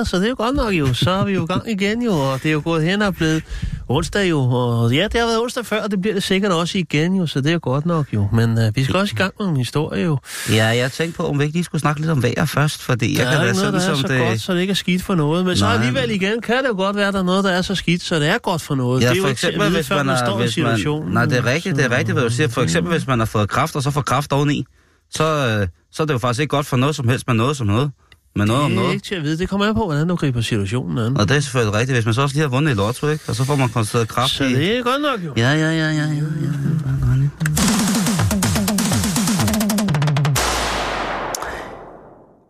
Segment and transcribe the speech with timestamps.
[0.00, 0.94] Ja, så det er jo godt nok jo.
[0.94, 3.14] Så er vi jo i gang igen jo, og det er jo gået hen og
[3.14, 3.42] blevet
[3.88, 4.40] onsdag jo.
[4.40, 7.26] Og ja, det har været onsdag før, og det bliver det sikkert også igen jo,
[7.26, 8.28] så det er jo godt nok jo.
[8.32, 10.18] Men uh, vi skal også i gang med en historie jo.
[10.50, 13.18] Ja, jeg tænkte på, om vi ikke lige skulle snakke lidt om vejr først, fordi
[13.18, 14.28] jeg der kan være ikke noget, sådan, der er som så det...
[14.28, 15.46] godt, så det ikke er skidt for noget.
[15.46, 15.74] Men så Nej.
[15.74, 18.02] alligevel igen kan det jo godt være, at der er noget, der er så skidt,
[18.02, 19.02] så det er godt for noget.
[19.02, 20.42] Ja, det er jo for ikke at eksempel, vide, hvis man, man har, står i
[20.42, 21.12] hvis man, situationen.
[21.14, 22.48] nej, det er rigtigt, det er Så- rigtigt, hvad du siger.
[22.48, 24.64] For eksempel, hvis man har fået kraft, og så får kraft oveni,
[25.10, 25.24] så,
[25.60, 27.66] øh, så er det jo faktisk ikke godt for noget som helst, med noget som
[27.66, 27.90] noget.
[28.36, 28.94] Med noget om Det er noget.
[28.94, 29.38] ikke til at vide.
[29.38, 31.16] Det kommer an på, hvordan du griber situationen an.
[31.16, 33.24] Og det er selvfølgelig rigtigt, hvis man så også lige har vundet i lotto, ikke?
[33.28, 34.52] Og så får man konstateret kraft Så i...
[34.54, 35.32] det er godt nok jo.
[35.36, 37.30] Ja, ja, ja, ja, ja, ja.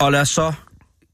[0.00, 0.52] Og lad os så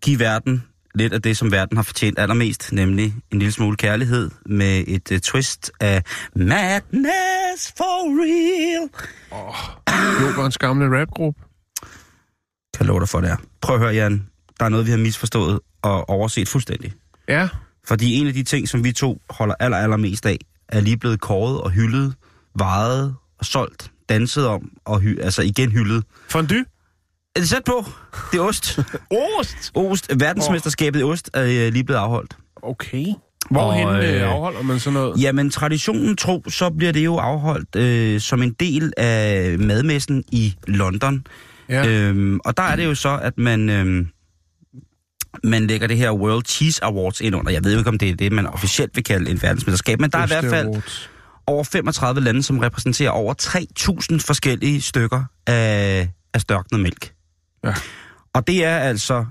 [0.02, 0.62] give verden
[0.94, 5.10] lidt af det, som verden har fortjent allermest, nemlig en lille smule kærlighed med et
[5.12, 6.02] uh, twist af
[6.36, 8.88] Madness for Real.
[10.22, 11.40] Jokerens gamle rapgruppe.
[12.74, 13.36] Kan jeg love dig for det er.
[13.62, 14.26] Prøv at høre, Jan.
[14.60, 16.92] Der er noget, vi har misforstået og overset fuldstændig.
[17.28, 17.48] Ja,
[17.88, 21.20] Fordi en af de ting, som vi to holder aller, allermest af, er lige blevet
[21.20, 22.14] kåret og hyldet,
[22.58, 26.04] vejet og solgt, danset om og hy- altså igen hyldet.
[26.28, 26.64] fondue.
[27.36, 27.84] Er det sæt på?
[28.32, 28.78] Det er ost.
[29.38, 29.72] Ost!
[29.74, 30.10] ost.
[30.20, 32.36] Verdensmesterskabet i ost er øh, lige blevet afholdt.
[32.62, 33.06] Okay.
[33.50, 35.22] Hvorhen Og, øh, øh, afholder man sådan noget?
[35.22, 40.54] Jamen, traditionen tro, så bliver det jo afholdt øh, som en del af madmessen i
[40.66, 41.26] London.
[41.68, 41.86] Ja.
[41.88, 44.08] Øhm, og der er det jo så, at man, øhm,
[45.44, 47.52] man lægger det her World Cheese Awards ind under.
[47.52, 50.10] Jeg ved jo ikke, om det er det, man officielt vil kalde en verdensmesterskab, men
[50.10, 50.82] der er i hvert fald
[51.46, 53.34] over 35 lande, som repræsenterer over
[54.12, 57.12] 3.000 forskellige stykker af, af størknet mælk.
[57.64, 57.74] Ja.
[58.34, 59.24] Og det er altså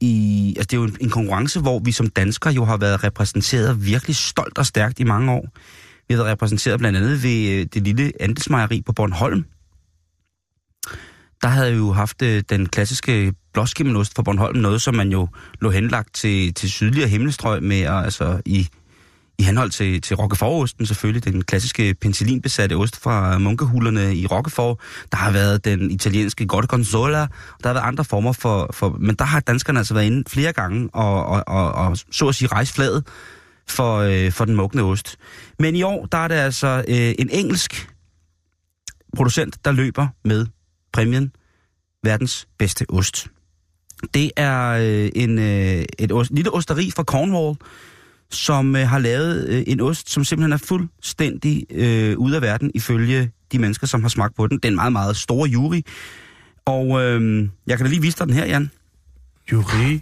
[0.00, 3.04] i, altså det er jo en, en konkurrence, hvor vi som danskere jo har været
[3.04, 5.48] repræsenteret virkelig stolt og stærkt i mange år.
[6.08, 9.44] Vi har været repræsenteret blandt andet ved øh, det lille andelsmejeri på Bornholm.
[11.46, 15.28] Der havde jo haft øh, den klassiske blåskimmelost fra Bornholm, noget som man jo
[15.60, 18.68] lå henlagt til, til sydligere himmelstrøg med, og, altså i,
[19.38, 24.78] i henhold til, til Roquefort-osten selvfølgelig, den klassiske penicillinbesatte ost fra munkehulerne i Roquefort.
[25.12, 27.28] Der har været den italienske gorgonzola, og
[27.62, 28.96] der har været andre former for, for...
[29.00, 32.34] Men der har danskerne altså været inde flere gange og, og, og, og så at
[32.34, 33.06] sige rejse flaget
[33.68, 35.16] for, øh, for den mugne ost.
[35.58, 37.88] Men i år, der er det altså øh, en engelsk
[39.16, 40.46] producent, der løber med
[40.96, 41.32] præmien
[42.02, 43.26] verdens bedste ost.
[44.14, 47.56] Det er øh, en, øh, et ost, lille osteri fra Cornwall,
[48.30, 52.70] som øh, har lavet øh, en ost, som simpelthen er fuldstændig øh, ude af verden,
[52.74, 54.56] ifølge de mennesker, som har smagt på den.
[54.56, 55.80] Det er en meget, meget stor jury.
[56.64, 58.70] Og øh, jeg kan da lige vise dig den her, Jan.
[59.52, 60.00] Jury.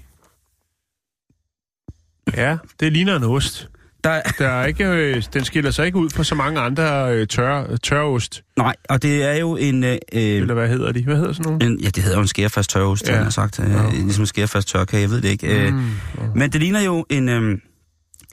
[2.37, 3.69] Ja, det ligner en ost.
[4.05, 7.27] Der, Der er ikke, øh, den skiller sig ikke ud fra så mange andre øh,
[7.27, 8.45] tør, tørost.
[8.57, 9.85] nej, og det er jo en...
[9.85, 11.05] Øh, Eller hvad hedder de?
[11.05, 11.67] Hvad hedder sådan nogle?
[11.67, 13.23] en ja, det hedder jo en skærefast tørreost, ja.
[13.23, 13.61] Har sagt.
[13.61, 13.91] Øh, Ja.
[13.91, 15.71] Ligesom en skærefast tørkage, jeg ved det ikke.
[15.71, 15.77] Mm.
[15.77, 15.91] Mm.
[16.35, 17.59] Men det ligner jo en, øh,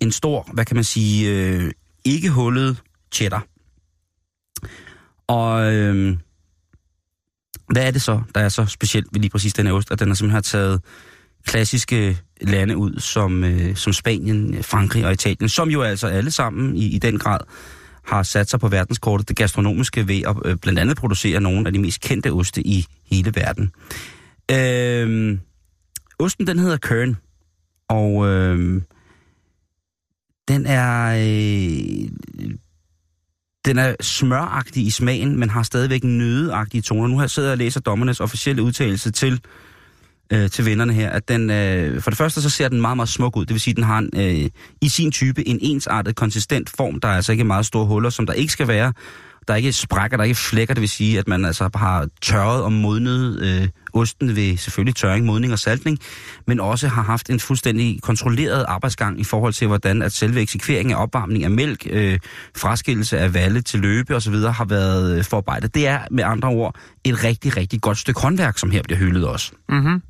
[0.01, 1.71] en stor, hvad kan man sige, øh,
[2.05, 2.77] ikke hullet
[3.13, 3.45] cheddar.
[5.27, 6.17] Og øh,
[7.73, 9.99] hvad er det så, der er så specielt ved lige præcis den her ost, at
[9.99, 10.81] den har simpelthen taget
[11.47, 16.75] klassiske lande ud, som, øh, som Spanien, Frankrig og Italien, som jo altså alle sammen
[16.75, 17.40] i, i den grad
[18.03, 21.74] har sat sig på verdenskortet, det gastronomiske ved at øh, blandt andet producere nogle af
[21.74, 23.72] de mest kendte oste i hele verden.
[24.51, 25.38] Øh,
[26.19, 27.18] osten, den hedder Kern,
[27.89, 28.81] og øh,
[30.48, 32.10] den er øh,
[33.65, 37.07] den er smøragtig i smagen, men har stadigvæk nødeagtige toner.
[37.07, 39.70] Nu har jeg siddet og læser dommernes officielle udtalelse til øh,
[40.33, 43.10] Øh, til vennerne her, at den, øh, for det første så ser den meget, meget
[43.10, 43.45] smuk ud.
[43.45, 44.50] Det vil sige, at den har en, øh,
[44.81, 47.00] i sin type en ensartet, konsistent form.
[47.00, 48.94] Der er altså ikke meget store huller, som der ikke skal være.
[49.48, 52.07] Der er ikke sprækker, der er ikke flækker, det vil sige, at man altså har
[52.22, 56.00] tørret og modnet øh, osten ved selvfølgelig tørring, modning og saltning,
[56.48, 60.92] men også har haft en fuldstændig kontrolleret arbejdsgang i forhold til, hvordan at selve eksekvering
[60.92, 62.19] af opvarmning af mælk, øh,
[62.57, 64.36] fraskillelse af valle til løbe osv.
[64.36, 65.75] har været øh, forarbejdet.
[65.75, 69.27] Det er med andre ord et rigtig, rigtig godt stykke håndværk, som her bliver hyldet
[69.27, 69.51] også.
[69.69, 70.01] Mm-hmm.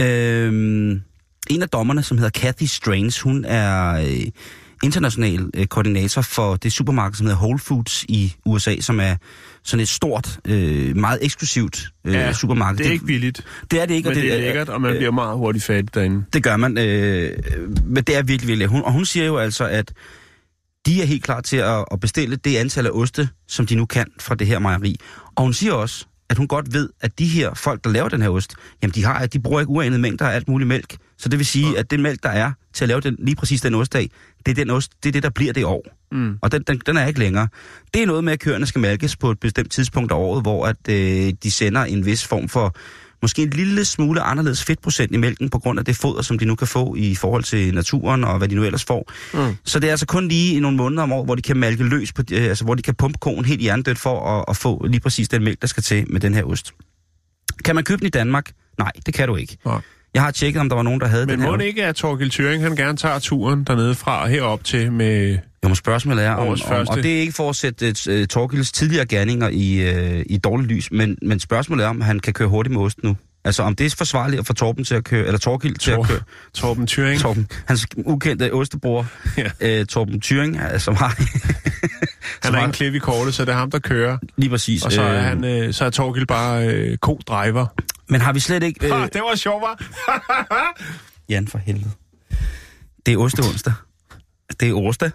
[0.00, 1.02] Øhm,
[1.50, 4.26] en af dommerne, som hedder Kathy Strange, hun er øh,
[4.82, 9.16] international øh, koordinator for det supermarked, som hedder Whole Foods i USA, som er
[9.64, 12.78] sådan et stort, øh, meget eksklusivt øh, Ja, supermarked.
[12.78, 14.96] Det er ikke billigt, det er det ikke, men og det er lækkert, og man
[14.96, 16.24] bliver meget hurtigt fattig derinde.
[16.32, 17.38] det gør man, øh,
[17.84, 18.68] men det er virkelig, virkelig.
[18.68, 19.92] Hun, og hun siger jo altså, at
[20.86, 23.86] de er helt klar til at, at bestille det antal af oste, som de nu
[23.86, 24.96] kan fra det her mejeri.
[25.36, 28.22] Og hun siger også, at hun godt ved, at de her folk, der laver den
[28.22, 30.96] her ost, jamen de, har, de bruger ikke uanede mængder af alt muligt mælk.
[31.18, 33.60] Så det vil sige, at den mælk, der er til at lave den, lige præcis
[33.60, 34.10] den ost af,
[34.46, 35.84] det er, den ost, det er det, der bliver det år.
[36.12, 36.38] Mm.
[36.42, 37.48] Og den, den, den er ikke længere.
[37.94, 40.66] Det er noget med, at køerne skal mælkes på et bestemt tidspunkt af året, hvor
[40.66, 42.74] at, øh, de sender en vis form for
[43.22, 46.44] måske en lille smule anderledes fedtprocent i mælken, på grund af det foder, som de
[46.44, 49.12] nu kan få i forhold til naturen og hvad de nu ellers får.
[49.34, 49.56] Mm.
[49.64, 51.84] Så det er altså kun lige i nogle måneder om året, hvor de kan malke
[51.84, 54.86] løs, på, øh, altså hvor de kan pumpe koen helt hjernedødt for at, at få
[54.86, 56.72] lige præcis den mælk, der skal til med den her ost.
[57.64, 58.52] Kan man købe den i Danmark?
[58.78, 59.56] Nej, det kan du ikke.
[59.64, 59.80] Nej.
[60.14, 61.50] Jeg har tjekket, om der var nogen, der havde Men den her.
[61.50, 65.38] må ikke, at Torgild Thuring, han gerne tager turen dernede fra og herop til med...
[65.64, 66.90] Jo, men spørgsmålet er, om, om, første.
[66.90, 67.88] og det er ikke for at sætte
[68.20, 72.20] uh, Torgilds tidligere gerninger i, uh, i dårligt lys, men, men spørgsmålet er, om han
[72.20, 73.16] kan køre hurtigt med ost nu.
[73.44, 76.02] Altså, om det er forsvarligt at få Torben til at køre, eller Torgild til Tor-
[76.02, 76.20] at køre,
[76.54, 77.20] Torben Thuring.
[77.20, 79.06] Torben, hans ukendte ostebror,
[79.62, 79.80] Ja.
[79.80, 81.08] uh, Torben Thuring, som har,
[82.44, 84.18] Han har- en klip i kortet, så det er ham, der kører.
[84.36, 84.82] lige præcis.
[84.84, 87.66] Og så er, øh, han, øh, så er Torgild bare øh, co-driver.
[88.08, 88.86] Men har vi slet ikke...
[88.86, 88.92] Øh.
[89.02, 89.82] Øh, det var sjovt, var.
[91.32, 91.90] Jan for helvede.
[93.06, 93.72] Det er osteonsdag.
[94.60, 95.10] Det er orsdag.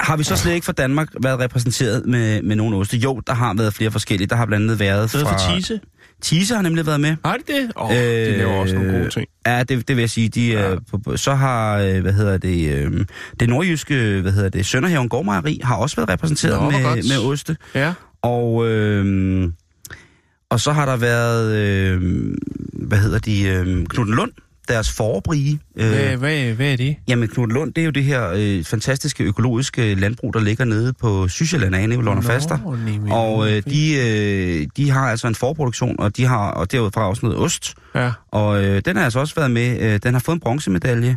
[0.00, 2.96] Har vi så slet ikke fra Danmark været repræsenteret med, med nogle oste?
[2.96, 4.28] Jo, der har været flere forskellige.
[4.28, 5.32] Der har blandt andet været Noget fra...
[5.32, 5.80] for Tise.
[6.22, 7.16] Tise har nemlig været med.
[7.24, 7.72] Har de det?
[7.76, 9.26] Åh, oh, øh, de laver også nogle gode ting.
[9.46, 10.28] Ja, det, det vil jeg sige.
[10.28, 10.72] De, ja.
[10.72, 13.06] øh, på, så har, øh, hvad hedder det, øh,
[13.40, 16.96] det nordjyske, hvad hedder det, Sønderhaven Gårdmejeri har også været repræsenteret Nå, med, godt.
[16.96, 17.56] med oste.
[17.74, 17.92] Ja.
[18.22, 19.50] Og, øh,
[20.50, 22.02] og så har der været, øh,
[22.72, 24.32] hvad hedder de, øh, Knuden Lund,
[24.68, 25.58] deres forbrie.
[25.76, 26.96] Øh, Hvad, hvad, hvad er det?
[27.08, 30.92] Jamen, Knud Lund, det er jo det her øh, fantastiske økologiske landbrug, der ligger nede
[30.92, 32.58] på Sydsjælland, Ane, ved Lund Faster.
[32.76, 36.72] Nej, men- Og øh, de, øh, de har altså en forproduktion, og de har og
[36.72, 37.74] derudfra også noget ost.
[37.94, 39.80] Ja, Og øh, den har altså også været med.
[39.80, 41.16] Øh, den har fået en bronzemedalje.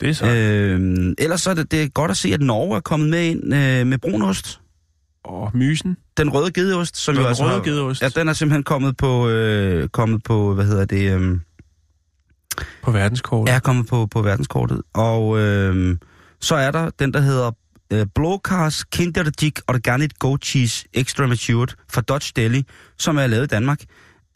[0.00, 0.26] det er så.
[0.26, 3.24] Øh, ellers så er det, det er godt at se, at Norge er kommet med
[3.24, 4.60] ind øh, med brunost.
[5.24, 5.96] Og mysen.
[6.16, 8.02] Den røde gedeost, som Den jo altså røde har, gedeost.
[8.02, 11.38] Ja, den er simpelthen kommet på, øh, kommet på hvad hedder det, øh,
[12.82, 13.54] På verdenskortet.
[13.54, 14.82] er kommet på, på verdenskortet.
[14.94, 15.96] Og øh,
[16.40, 17.50] så er der den, der hedder
[17.92, 22.64] øh, Blåkars Kinderdick Organic Goat Cheese Extra Matured fra Dutch Deli,
[22.98, 23.80] som er lavet i Danmark.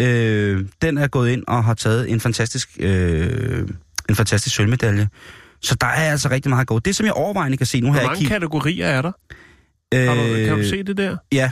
[0.02, 3.68] Øh, den er gået ind og har taget en fantastisk, øh,
[4.08, 5.08] en fantastisk sølvmedalje.
[5.62, 6.84] Så der er altså rigtig meget godt.
[6.84, 9.12] Det, som jeg overvejende kan se, nu Hvor jeg mange ikke kategorier er der?
[9.92, 10.08] kigget...
[10.08, 11.16] Har du, kan du se det der?
[11.32, 11.50] Ja.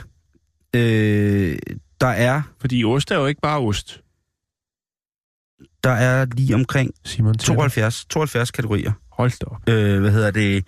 [0.75, 1.57] Øh,
[2.01, 4.01] der er, Fordi ost er jo ikke bare ost.
[5.87, 7.45] Der er lige omkring Simon, tæl.
[7.55, 8.91] 72, 72 kategorier.
[9.11, 9.69] Hold da op.
[9.69, 10.65] Øh, hvad hedder det?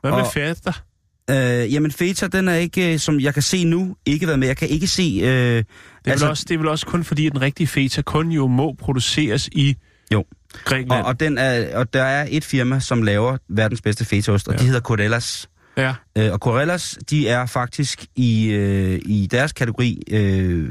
[0.00, 0.82] Hvad med Og- fætter?
[1.30, 4.46] Øh, jamen, Feta, den er ikke, øh, som jeg kan se nu, ikke været med.
[4.48, 5.02] Jeg kan ikke se...
[5.22, 5.64] Øh, Det er, altså-
[6.10, 8.72] altså, også, det er vel også kun fordi, at den rigtige feta kun jo må
[8.78, 9.76] produceres i
[10.12, 10.24] Jo.
[10.64, 11.02] Grækenland.
[11.02, 14.54] og, og, den er, og der er et firma, som laver verdens bedste fetaost, og
[14.54, 14.58] Ja.
[14.60, 15.48] de hedder Corellas.
[15.76, 15.94] ja.
[16.18, 20.68] Øh, og Corellas, de er faktisk i, øh, i deres kategori, øh,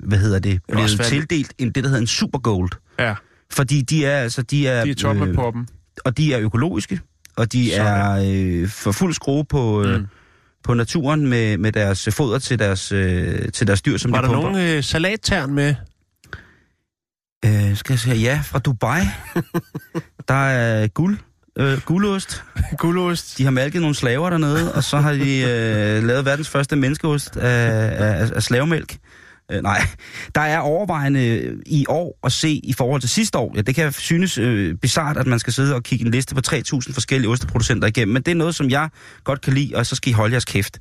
[0.00, 2.70] hvad hedder det, blevet tildelt en, det, der hedder en Super Gold.
[2.98, 3.14] ja,
[3.52, 4.84] Fordi de er altså, de er...
[4.84, 5.68] de er top med poppen.
[6.04, 7.00] og de er økologiske,
[7.36, 7.86] og de Sådan.
[7.86, 10.06] er øh, for fuld skrue på, øh, Mm.
[10.64, 14.26] på naturen med, med deres foder til deres, øh, til deres dyr, som Var de
[14.28, 14.50] der pumper.
[14.50, 15.74] nogen øh, salattern med?
[17.44, 19.00] Øh, skal jeg sige, ja, fra Dubai.
[20.28, 21.18] der er guld,
[21.58, 22.44] øh, guldost.
[22.78, 23.38] Gulost?
[23.38, 27.36] De har malket nogle slaver dernede, og så har de øh, lavet verdens første menneskeost
[27.36, 28.96] af, af, af slavemælk.
[29.52, 29.86] Øh, nej,
[30.34, 33.52] der er overvejende i år at se i forhold til sidste år.
[33.56, 36.40] Ja, det kan synes øh, bizart, at man skal sidde og kigge en liste på
[36.46, 38.88] 3.000 forskellige osteproducenter igennem, men det er noget, som jeg
[39.24, 40.78] godt kan lide, og så skal I holde jeres kæft.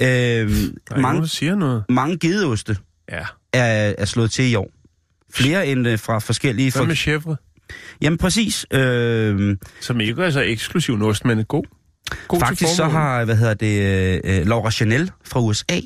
[0.00, 0.46] Øh, Der
[0.90, 1.02] mange...
[1.02, 1.84] nogen, siger noget.
[1.88, 2.76] mange gedeoste
[3.10, 3.20] Ja.
[3.52, 4.70] er, er slået til i år.
[5.34, 6.72] Flere end øh, fra forskellige...
[6.72, 7.36] Hvad med chèvre?
[8.00, 8.66] Jamen præcis.
[8.70, 11.64] Øh, Som ikke er så eksklusiv ost, men god.
[12.28, 15.80] god faktisk så har, hvad hedder det, øh, Laura Chanel fra USA,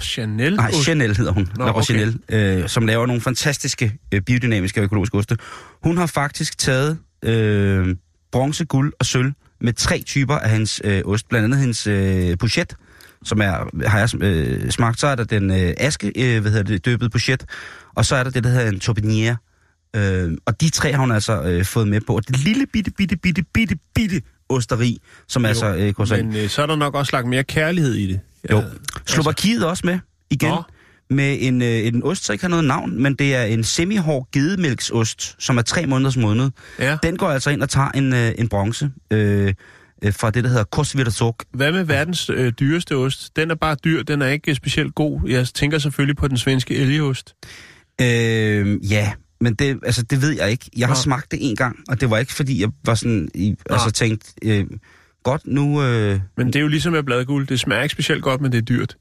[0.00, 0.56] Chanel.
[0.56, 0.72] nej.
[0.72, 1.82] Chanel hedder hun, Nå, okay.
[1.82, 5.36] Chanel, øh, som laver nogle fantastiske øh, biodynamiske og økologiske oste.
[5.82, 7.96] Hun har faktisk taget øh,
[8.32, 12.38] bronze, guld og sølv med tre typer af hendes øh, ost, blandt andet hendes øh,
[12.38, 12.76] pochet,
[13.24, 16.64] som er, har jeg øh, smagt, så er der den øh, aske, øh, hvad hedder
[16.64, 17.44] det, døbet pochet,
[17.94, 19.36] og så er der det, der hedder en taupinière.
[19.96, 22.16] Øh, og de tre har hun altså øh, fået med på.
[22.16, 24.98] Og det lille bitte, bitte, bitte, bitte, bitte osteri,
[25.28, 26.24] som Jo, altså øh.
[26.24, 28.20] Men øh, så er der nok også lagt mere kærlighed i det.
[28.50, 28.62] Jo.
[29.06, 29.98] Slovakiet er også med
[30.30, 30.48] igen.
[30.48, 30.62] Nå.
[31.10, 34.28] med en, øh, en ost, så ikke har noget navn, men det er en semi-hård
[34.32, 36.50] gedemælksost, som er tre måneders måned.
[36.78, 36.98] Ja.
[37.02, 39.54] Den går altså ind og tager en, øh, en bronze øh,
[40.02, 41.44] øh, fra det, der hedder Kosvirasok.
[41.52, 43.36] Hvad med verdens øh, dyreste ost?
[43.36, 45.20] Den er bare dyr, den er ikke specielt god.
[45.26, 47.34] Jeg tænker selvfølgelig på den svenske elgeost.
[48.00, 50.70] Øh, ja, men det, altså, det ved jeg ikke.
[50.76, 51.00] Jeg har Nå.
[51.00, 54.34] smagt det en gang, og det var ikke, fordi jeg var sådan, i, altså tænkt,
[54.42, 54.66] øh,
[55.30, 55.82] godt nu...
[55.82, 57.46] Øh, Men det er jo ligesom med bladguld.
[57.46, 58.96] Det smager ikke specielt godt, men det er dyrt.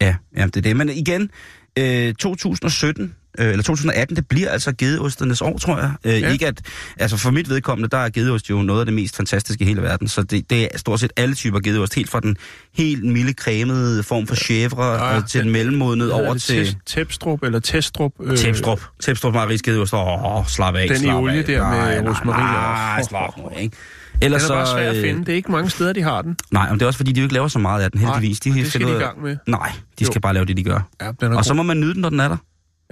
[0.00, 0.76] Ja, ja, det er det.
[0.76, 1.30] Men igen,
[1.78, 5.92] øh, 2017, øh, eller 2018, det bliver altså gedeosternes år, tror jeg.
[6.04, 6.32] Øh, Ja.
[6.32, 6.60] Ikke at,
[6.98, 9.82] altså for mit vedkommende, der er gedeost jo noget af det mest fantastiske i hele
[9.82, 10.08] verden.
[10.08, 11.94] Så det, det er stort set alle typer gedeost.
[11.94, 12.36] Helt fra den
[12.74, 15.54] helt milde cremede form for chèvre Ja, ja, til den-
[16.00, 16.76] hedder over til...
[16.86, 18.12] Tepstrup eller Testrup.
[18.22, 18.80] Øh, Tepstrup.
[19.02, 19.94] Tepstrup Maries gedeost.
[19.94, 21.44] Åh, oh, slap af, Den i slap olie af.
[21.44, 23.70] der med nej, nej, rosmarin og- Nej, slap nu af,
[24.14, 24.20] ikke?
[24.20, 25.20] Den Ellers er bare så, svær at øh, finde.
[25.20, 26.36] Det er ikke mange steder, de har den.
[26.50, 28.46] Nej, men det er også fordi, de jo ikke laver så meget af den, heldigvis.
[28.46, 29.36] Nej, det skal de i gang med.
[29.48, 30.20] Nej, de skal Jo.
[30.20, 30.88] bare lave det, de gør.
[31.02, 31.56] Ja, den er Og så god.
[31.56, 32.36] må man nyde den, når den er der.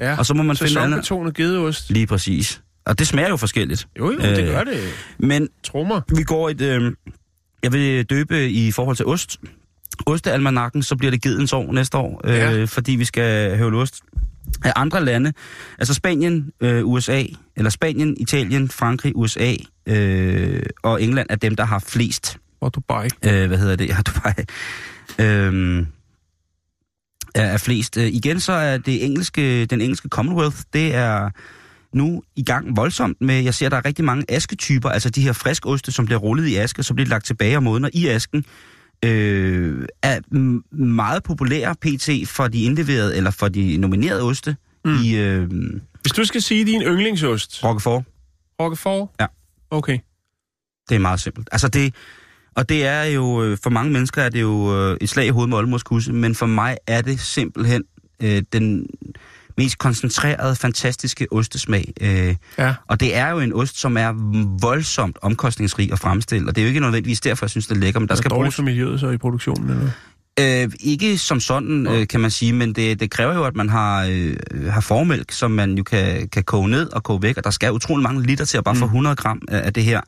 [0.00, 0.18] ja.
[0.18, 1.34] Og så må man finde andet.
[1.34, 1.90] Gedeost.
[1.90, 2.62] Lige præcis.
[2.86, 3.88] Og det smager jo forskelligt.
[3.98, 4.78] Jo, jo, det Øh, gør det.
[5.18, 6.00] Men Trummer.
[6.16, 6.60] vi går et...
[6.60, 6.92] Øh,
[7.62, 9.36] jeg vil døbe i forhold til ost.
[10.06, 12.64] Ostealmanakken, så bliver det gedens år næste år, øh, Ja.
[12.64, 14.00] fordi vi skal høvle ost
[14.64, 15.32] af andre lande.
[15.78, 17.24] Altså Spanien, øh, USA,
[17.56, 19.54] eller Spanien, Italien, Frankrig, USA
[19.86, 23.08] øh, og England er dem, der har flest Og Dubai.
[23.24, 24.32] øh, hvad hedder det, ja, Dubai,
[25.18, 25.86] øh,
[27.34, 27.96] er, er flest.
[27.96, 31.30] Øh, igen så er det engelske, den engelske Commonwealth, det er
[31.92, 35.32] nu i gang voldsomt med, jeg ser, der er rigtig mange asketyper, altså de her
[35.32, 38.44] friskoste, som bliver rullet i aske, så bliver lagt tilbage og modner i asken,
[39.04, 40.20] øh, er
[40.76, 42.28] meget populære pt.
[42.28, 45.02] for de indleverede, eller for de nominerede oste mm.
[45.04, 45.50] i øh,
[46.02, 48.04] Hvis du skal sige din yndlingsost, Roquefort.
[48.60, 49.08] Roquefort?
[49.20, 49.26] Ja.
[49.72, 49.98] Okay.
[50.88, 51.48] Det er meget simpelt.
[51.52, 51.94] Altså det,
[52.56, 55.28] og det er jo, øh, for mange mennesker er det jo øh, et slag i
[55.28, 57.84] hovedet med Olmos kusse, men for mig er det simpelthen
[58.22, 58.86] øh, den
[59.58, 61.92] mest koncentrerede, fantastiske ostesmag.
[62.00, 62.74] Øh, Ja.
[62.88, 64.12] og det er jo en ost, som er
[64.60, 67.80] voldsomt omkostningsrig at fremstille, og det er jo ikke nødvendigvis derfor, jeg synes, det er
[67.80, 68.54] lækker, men der skal er dårligt bruges...
[68.54, 69.90] for miljøet så i produktionen, eller?
[70.40, 73.68] Øh, ikke som sådan, øh, kan man sige, men det, det kræver jo, at man
[73.68, 74.36] har, øh,
[74.70, 77.72] har formælk, som man jo kan, kan koge ned og koge væk, og der skal
[77.72, 80.00] utrolig mange liter til at bare få 100 gram af, af det her.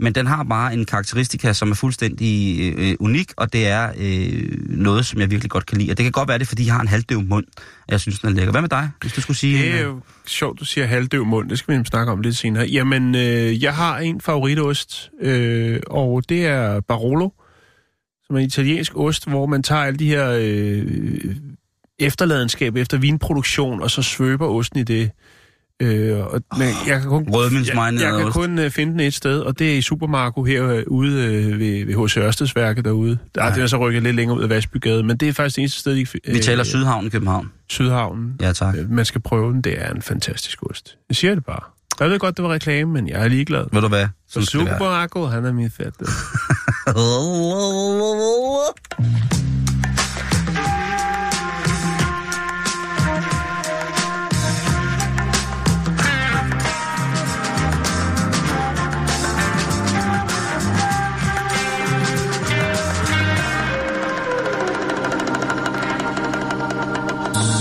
[0.00, 4.42] Men den har bare en karakteristika, som er fuldstændig øh, unik, og det er øh,
[4.68, 5.90] noget, som jeg virkelig godt kan lide.
[5.90, 7.46] Og det kan godt være, det er, fordi jeg har en halvdøv mund,
[7.88, 8.50] jeg synes, den er lækker.
[8.50, 9.58] Hvad med dig, hvis du skulle sige...
[9.58, 11.50] Det er en, øh, jo sjovt, du siger halvdøv mund.
[11.50, 12.66] Det skal vi snakke om lidt senere.
[12.66, 17.28] Jamen, øh, jeg har en favoritost, øh, og det er Barolo,
[18.28, 21.34] som er en italiensk ost, hvor man tager alle de her øh,
[21.98, 25.10] efterladenskaber efter vinproduktion, og så svøber osten i det.
[25.82, 29.40] Øh, og, men jeg kan kun, jeg, jeg kan kun øh, finde den et sted,
[29.40, 32.16] og det er i Supermarco herude øh, ved, ved H.C.
[32.16, 33.18] Ørstedsværket derude.
[33.34, 33.50] Der, Ja.
[33.54, 35.80] det er så rykket lidt længere ud af Vasbygade, men det er faktisk det eneste
[35.80, 37.50] sted, de, Vi taler Sydhavn i København.
[37.68, 38.34] Sydhavnen.
[38.40, 38.76] Ja, tak.
[38.78, 39.60] Øh, Man skal prøve den.
[39.60, 40.96] Det er en fantastisk ost.
[41.08, 41.62] Jeg siger det bare.
[42.00, 43.66] Jeg ved godt, det var reklame, men jeg er ligeglad.
[43.72, 44.06] Ved du hvad?
[44.28, 44.42] Så.
[44.42, 45.94] Supermarco, han er min fedt.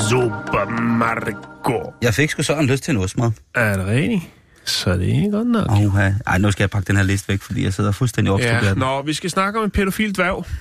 [0.09, 1.86] Supermarco.
[2.01, 3.31] Jeg fik sgu sådan lyst til en ostmad.
[3.55, 4.21] Er det rigtigt?
[4.65, 5.71] Så det er godt nok.
[5.71, 6.11] Oha.
[6.27, 8.73] Ej, nu skal jeg pakke den her liste væk, fordi jeg sidder fuldstændig af Ja,
[8.73, 10.45] nå, vi skal snakke om en pædofil dværg.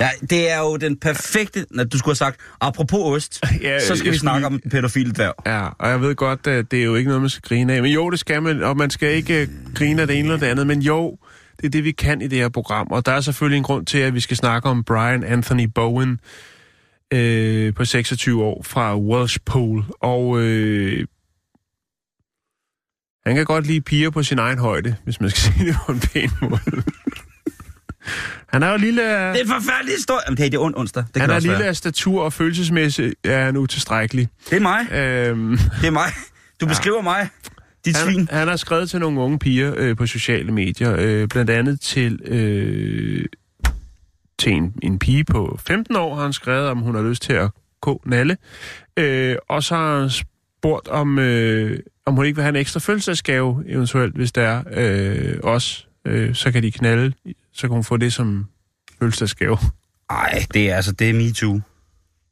[0.00, 1.66] Ja, det er jo den perfekte...
[1.70, 4.70] Nå, du skulle have sagt, apropos ost, Ja, ja, så skal vi snakke skulle- om
[4.70, 5.34] pædofile dværg.
[5.46, 7.82] Ja, og jeg ved godt, at det er jo ikke noget, man skal grine af.
[7.82, 10.38] Men jo, det skal man, og man skal ikke øh, grine af det ene eller
[10.40, 10.66] det andet.
[10.66, 11.16] Men jo,
[11.56, 12.86] det er det, vi kan i det her program.
[12.90, 16.20] Og der er selvfølgelig en grund til, at vi skal snakke om Brian Anthony Bowen
[17.14, 19.84] øh, på 26 år fra Welshpool.
[20.00, 21.06] Og øh,
[23.26, 25.92] han kan godt lide piger på sin egen højde, hvis man skal sige det på
[25.92, 26.82] en pæn måde.
[28.48, 29.32] han er jo lille af...
[29.34, 30.20] Det er en forfærdelig historie.
[30.26, 31.04] Jamen, det er ond onsdag.
[31.14, 34.28] Det Han det er lille af statur og følelsesmæssigt er han utilstrækkelig.
[34.50, 34.92] Det er mig.
[34.92, 36.10] Øhm, Det er mig.
[36.60, 37.28] Du beskriver mig.
[37.84, 38.14] Dit svin.
[38.18, 41.80] han, han har skrevet til nogle unge piger øh, på sociale medier, øh, blandt andet
[41.80, 43.24] til, øh,
[44.38, 47.32] til en, en pige på 15 år, har han skrevet, om hun har lyst til
[47.32, 48.36] at gå nalle.
[48.96, 52.80] Øh, og så har han spurgt, om, øh, om hun ikke vil have en ekstra
[52.80, 55.84] fødselsdagsgave, eventuelt, hvis der er øh, også.
[56.04, 57.12] Øh, så kan de knalde,
[57.52, 58.46] så kan hun få det som
[58.98, 59.58] fødselsdagsgave.
[60.10, 61.60] Ej, det er altså, det er MeToo.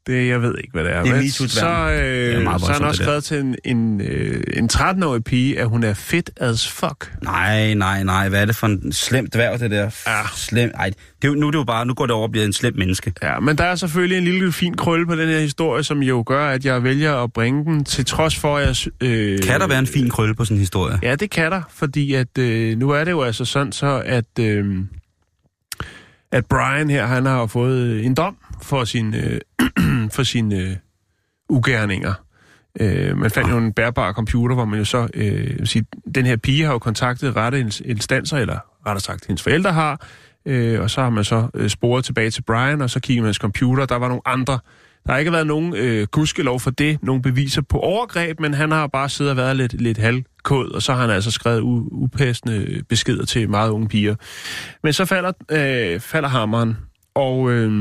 [0.07, 1.03] Det, jeg ved ikke, hvad det er.
[1.03, 4.43] Det er så, Det er øh, så har han også skrevet til en, en, øh,
[4.53, 7.13] en 13-årig pige, at hun er fit as fuck.
[7.23, 8.29] Nej, nej, nej.
[8.29, 9.89] Hvad er det for en slem dværg, det der?
[10.07, 10.21] Ja.
[10.35, 10.71] Slem.
[10.75, 12.53] Ej, det er, nu, er det jo bare, nu går det over og bliver en
[12.53, 13.13] slem menneske.
[13.23, 16.23] Ja, men der er selvfølgelig en lille fin krølle på den her historie, som jo
[16.25, 19.07] gør, at jeg vælger at bringe den, til trods for, at jeg...
[19.09, 20.99] Øh, Kan der være en fin krølle på sådan en historie?
[21.03, 24.39] Ja, det kan der, fordi at øh, nu er det jo altså sådan så, at,
[24.39, 24.65] øh,
[26.31, 29.39] at Brian her, han har fået en dom for sin, øh,
[30.15, 30.75] for sine øh,
[31.49, 32.13] ugerninger.
[32.79, 35.07] Øh, man fandt jo en bærbar computer, hvor man jo så...
[35.13, 35.85] Øh, sige,
[36.15, 40.07] den her pige har jo kontaktet rette ins- instanser, eller rettere sagt, hendes forældre har,
[40.45, 43.27] øh, og så har man så øh, sporet tilbage til Brian, og så kigger man
[43.27, 44.59] hans computer, der var nogle andre...
[45.05, 48.71] Der har ikke været nogen øh, gudskelov for det, nogle beviser på overgreb, men han
[48.71, 51.89] har bare siddet og været lidt, lidt halvkod, og så har han altså skrevet u-
[51.91, 54.15] upassende beskeder til meget unge piger.
[54.83, 56.77] Men så falder, øh, falder hammeren,
[57.15, 57.71] og øh,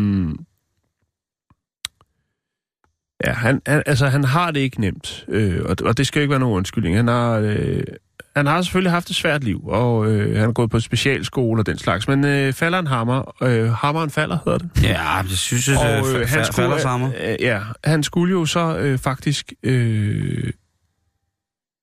[3.24, 6.22] ja, han, han, altså, han har det ikke nemt, øh, og, og det skal jo
[6.22, 6.96] ikke være nogen undskyldning.
[6.96, 7.82] Han har, øh,
[8.36, 11.66] han har selvfølgelig haft et svært liv, og øh, han har gået på specialskole og
[11.66, 14.82] den slags, men øh, falder en hammer, øh, hammeren falder, hedder det.
[14.82, 17.12] Ja, det synes jeg, Og og, øh, han, skulle, falder sammen.
[17.20, 20.52] øh, ja, han skulle jo så øh, faktisk øh,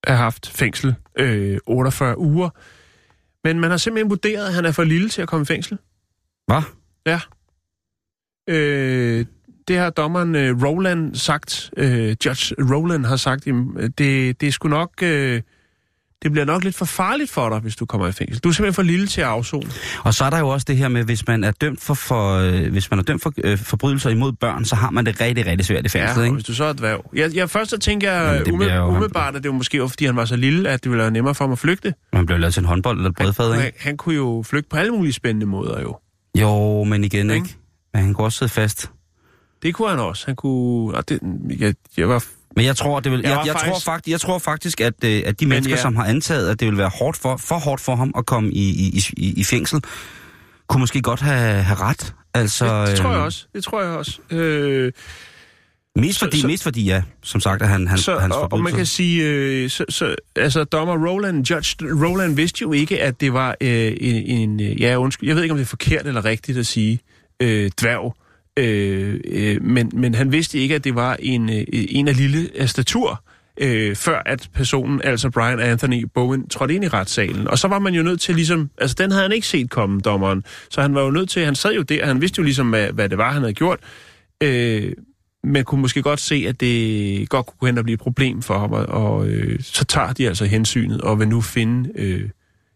[0.08, 2.50] have haft fængsel øh, 48 uger.
[3.44, 5.78] Men man har simpelthen vurderet, at han er for lille til at komme i fængsel.
[6.48, 6.62] Hvad?
[7.06, 7.20] Ja.
[8.50, 9.26] Øh,
[9.68, 14.48] det har dommeren øh, Roland sagt, øh, Judge Roland har sagt, jamen, øh, det, det
[14.48, 14.90] er sgu nok...
[15.02, 15.42] Øh,
[16.24, 18.40] det bliver nok lidt for farligt for dig, hvis du kommer i fængsel.
[18.44, 19.70] Du er simpelthen for lille til at afzone.
[20.04, 22.38] Og så er der jo også det her med, hvis man er dømt for, for,
[22.38, 25.46] øh, hvis man er dømt for øh, forbrydelser imod børn, så har man det rigtig,
[25.46, 26.34] rigtig svært i fængslet, og ikke?
[26.34, 27.10] hvis du så er dværg.
[27.16, 30.16] Jeg, jeg først så tænker jeg ume, umiddelbart, at det var måske var, fordi han
[30.16, 31.94] var så lille, at det ville være nemmere for ham at flygte.
[32.14, 33.84] Man bliver lavet til en håndbold eller bredfad, Han, ikke?
[33.84, 35.98] han kunne jo flygte på alle mulige spændende måder jo.
[36.40, 37.44] Jo, men igen, Ikke?
[37.46, 37.58] ikke?
[37.94, 38.92] Men han kunne også sidde fast.
[39.64, 40.26] Det kunne han også.
[40.26, 40.98] Han kunne...
[40.98, 41.20] Og det,
[41.60, 42.24] jeg, jeg var...
[42.56, 44.94] Men jeg tror, det vil, Jeg jeg, jeg, faktisk- tror faktisk, jeg tror faktisk, at,
[45.06, 45.82] øh, at de mennesker, ja.
[45.82, 48.52] som har antaget, at det vil være hårdt for, for hårdt for ham at komme
[48.52, 49.82] i, i, i, i fængsel,
[50.68, 52.14] kunne måske godt have, have ret.
[52.34, 53.46] Altså, Det, det tror jeg øh, også.
[53.56, 54.20] Det tror jeg også.
[54.30, 54.92] Øh,
[55.96, 58.52] Mest Så- fordi, så- mest fordi, ja, som sagt, at han, han, så, hans og,
[58.52, 61.76] og man kan sige, øh, så, så, altså dommer Roland, Judge
[62.06, 65.52] Roland vidste jo ikke, at det var øh, en, en, ja undskyld, jeg ved ikke,
[65.54, 67.00] om det er forkert eller rigtigt at sige,
[67.40, 68.16] øh, dværg,
[68.60, 72.50] øh, øh, men, men han vidste ikke, at det var en, øh, en af lille
[72.56, 73.24] af statur,
[73.58, 77.48] øh, før at personen, altså Brian Anthony Bowen, trådte ind i retssalen.
[77.48, 80.02] Og så var man jo nødt til ligesom, altså den havde han ikke set komme,
[80.02, 82.70] dommeren, så han var jo nødt til, han sad jo der, han vidste jo ligesom,
[82.70, 83.80] hvad, hvad det var, han havde gjort,
[84.44, 84.94] øh,
[85.44, 88.42] men kunne måske godt se, at det godt kunne gå hen og blive et problem
[88.42, 91.90] for ham, og, og øh, så tager de altså hensynet, og vil nu finde...
[91.96, 92.30] Øh,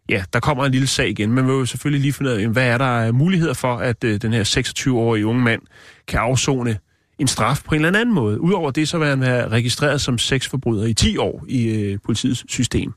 [0.10, 1.32] ja, der kommer en lille sag igen.
[1.32, 4.22] Man vil jo selvfølgelig lige finde ud af, hvad er der muligheder for, at øh,
[4.22, 5.62] den her 26-årige unge mand
[6.08, 6.78] kan afzone
[7.20, 8.42] en straf på en eller anden måde.
[8.42, 12.46] Udover det, så vil han være registreret som sexforbryder i 10 år i øh, politiets
[12.48, 12.94] system.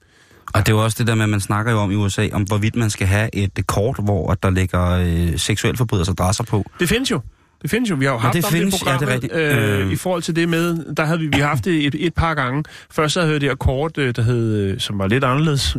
[0.55, 2.29] Og det er jo også det der med, at man snakker jo om i USA,
[2.33, 6.65] om hvorvidt man skal have et kort, hvor der ligger øh, seksuelle forbryders adresser på.
[6.81, 7.21] Det findes jo.
[7.63, 7.95] Det findes jo.
[7.95, 9.81] Vi har jo haft det om findes, det i ja, det er programmet, rigtigt.
[9.81, 9.93] øh, Øh.
[9.93, 12.35] i forhold til det med, der havde vi, vi har haft det et, et par
[12.35, 12.65] gange.
[12.91, 15.77] Først så havde vi det kort, øh, der hed, øh, som var lidt anderledes,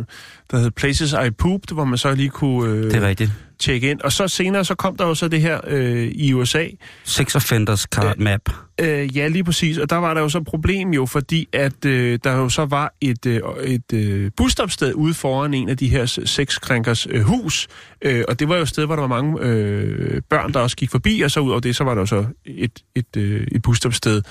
[0.50, 3.30] der hed Places I Pooped, hvor man så lige kunne øh, Det er rigtigt.
[3.62, 4.00] Tjekke ind.
[4.00, 6.66] Og så senere, så kom der jo så det her øh, i USA.
[7.04, 8.40] Sex Offenders Card Map.
[8.80, 9.78] Øh, ja, lige præcis.
[9.78, 12.64] Og der var der jo så et problem jo, fordi at øh, der jo så
[12.64, 17.68] var et, øh, et øh, busstopsted ude foran en af de her sexkrænkers øh, hus.
[18.02, 20.76] Øh, og det var jo et sted, hvor der var mange øh, børn, der også
[20.76, 23.46] gik forbi, og så ud over det, så var der jo så et, et, øh,
[23.52, 24.22] et busstopsted.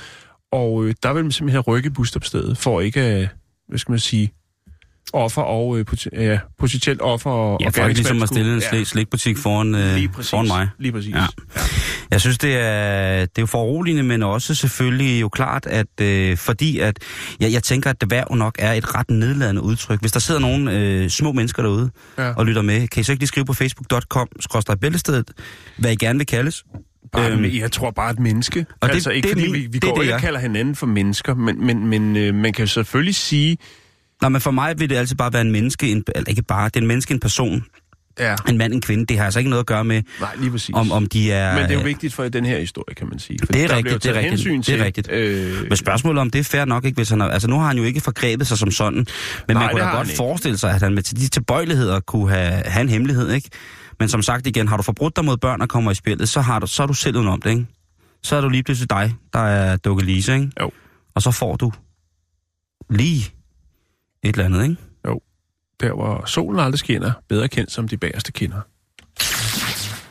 [0.52, 3.28] Og øh, der ville man simpelthen have rykket busstopstedet, for ikke, øh,
[3.67, 4.34] hvad skal man sige,
[5.14, 8.62] offer og øh, pot- ja, potentielt offer og Ja, og ligesom gerningsmand at stille en
[8.62, 10.70] slik, slikbutik foran, øh, lige præcis, foran mig.
[10.80, 11.14] Lige præcis.
[11.16, 11.20] Ja.
[11.22, 11.28] Ja.
[12.12, 16.38] Jeg synes, det er, det er jo foruroligende, men også selvfølgelig jo klart, at øh,
[16.38, 17.00] fordi at,
[17.40, 20.00] jeg, jeg tænker, at dværg nok er et ret nedladende udtryk.
[20.00, 22.34] Hvis der sidder nogle øh, små mennesker derude Ja.
[22.34, 24.28] og lytter med, kan I så ikke lige skrive på facebook.com,
[24.82, 25.32] bæltestedet,
[25.78, 26.64] hvad I gerne vil kaldes?
[27.12, 28.66] Bare, Øhm, jeg tror bare et menneske.
[28.82, 30.76] og det- altså ikke det fordi vi, vi det går det, ikke og kalder hinanden
[30.76, 33.58] for mennesker, men, men, men øh, man kan jo selvfølgelig sige,
[34.21, 36.75] Nej, men for mig vil det altid bare være en menneske, en, ikke bare, det
[36.75, 37.63] er en menneske, en person,
[38.19, 39.05] ja, en mand, en kvinde.
[39.05, 40.75] Det har altså ikke noget at gøre med, nej, lige præcis.
[40.75, 41.55] om, om de er...
[41.55, 43.39] men det er jo vigtigt for den her historie, kan man sige.
[43.45, 45.12] For Det er rigtigt, det er rigtigt, hensyn det er til, rigtigt.
[45.12, 47.67] Øh, Men spørgsmålet om det er fair nok, ikke, hvis han har, altså nu har
[47.67, 49.05] han jo ikke forgrebet sig som sådan, men
[49.47, 52.63] Nej, man kunne da godt forestille sig, at han med til de tilbøjeligheder kunne have,
[52.65, 53.49] have en hemmelighed, ikke?
[53.99, 56.41] Men som sagt igen, har du forbrudt dig mod børn og kommer i spillet, så,
[56.41, 57.65] har du, så er du selv udenom det, ikke?
[58.23, 60.51] Så er du lige pludselig dig, der er Dukke Lise, ikke?
[60.62, 60.71] Jo.
[61.15, 61.71] Og så får du
[62.89, 63.31] lige
[64.23, 64.81] et eller andet, ikke?
[65.81, 68.62] der, hvor solen aldrig skinner, bedre kendt som de bagerste kinder.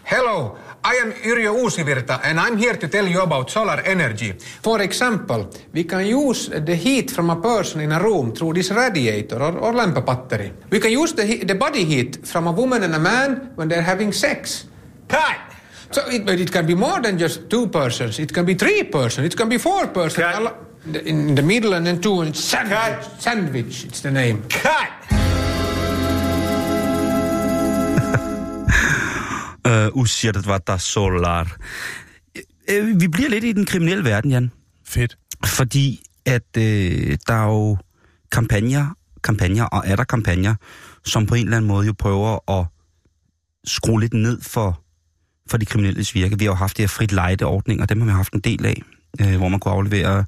[0.04, 4.32] Hello, I am Yrjö Uusivirta and I'm here to tell you about solar energy.
[4.64, 5.44] For example,
[5.74, 9.58] we can use the heat from a person in a room through this radiator or,
[9.58, 10.52] or lamp battery.
[10.70, 13.68] We can use the, he- the body heat from a woman and a man when
[13.68, 14.64] they're having sex.
[15.08, 15.36] Cut!
[15.92, 18.18] So it, but it can be more than just two persons.
[18.18, 19.26] It can be three persons.
[19.26, 20.24] It can be four persons.
[20.24, 20.69] Cut.
[20.86, 22.78] In the middle and then two and it's sandwich.
[22.78, 23.22] Cut.
[23.22, 24.42] Sandwich, it's the name.
[24.48, 24.88] Cut!
[29.66, 31.56] Øh, usikkert var der solar.
[32.70, 34.50] Øh, vi bliver lidt i den kriminelle verden, Jan.
[34.84, 35.18] Fedt.
[35.46, 37.76] Fordi at øh, der er jo
[38.32, 40.54] kampagner, kampagner og er der kampagner,
[41.04, 42.66] som på en eller anden måde jo prøver at
[43.64, 44.82] skrue lidt ned for,
[45.50, 46.38] for de kriminelles virke.
[46.38, 48.82] Vi har jo haft de her frit lejde-ordninger, dem har vi haft en del af,
[49.20, 50.24] øh, hvor man kunne aflevere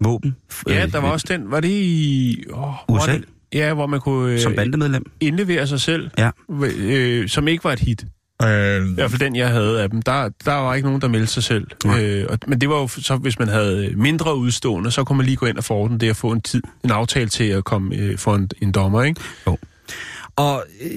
[0.00, 0.36] våben.
[0.68, 2.44] Ja, øh, der var også den, var det i...
[2.52, 3.10] Oh, hvor USA?
[3.10, 3.28] var det?
[3.54, 5.04] Ja, hvor man kunne øh, Som bandemedlem.
[5.20, 6.30] indlevere sig selv, Ja.
[6.64, 8.04] øh, som ikke var et hit.
[8.42, 8.44] I
[8.94, 10.02] hvert fald den, jeg havde af dem.
[10.02, 11.66] Der, der var ikke nogen, der meldte sig selv.
[11.84, 12.04] Nej.
[12.04, 15.26] Øh, og, men det var jo så, hvis man havde mindre udstående, så kunne man
[15.26, 17.96] lige gå ind og forordne det og få en tid, en aftale til at komme
[17.96, 19.20] øh, for en, en dommer, ikke?
[20.36, 20.90] Og øh,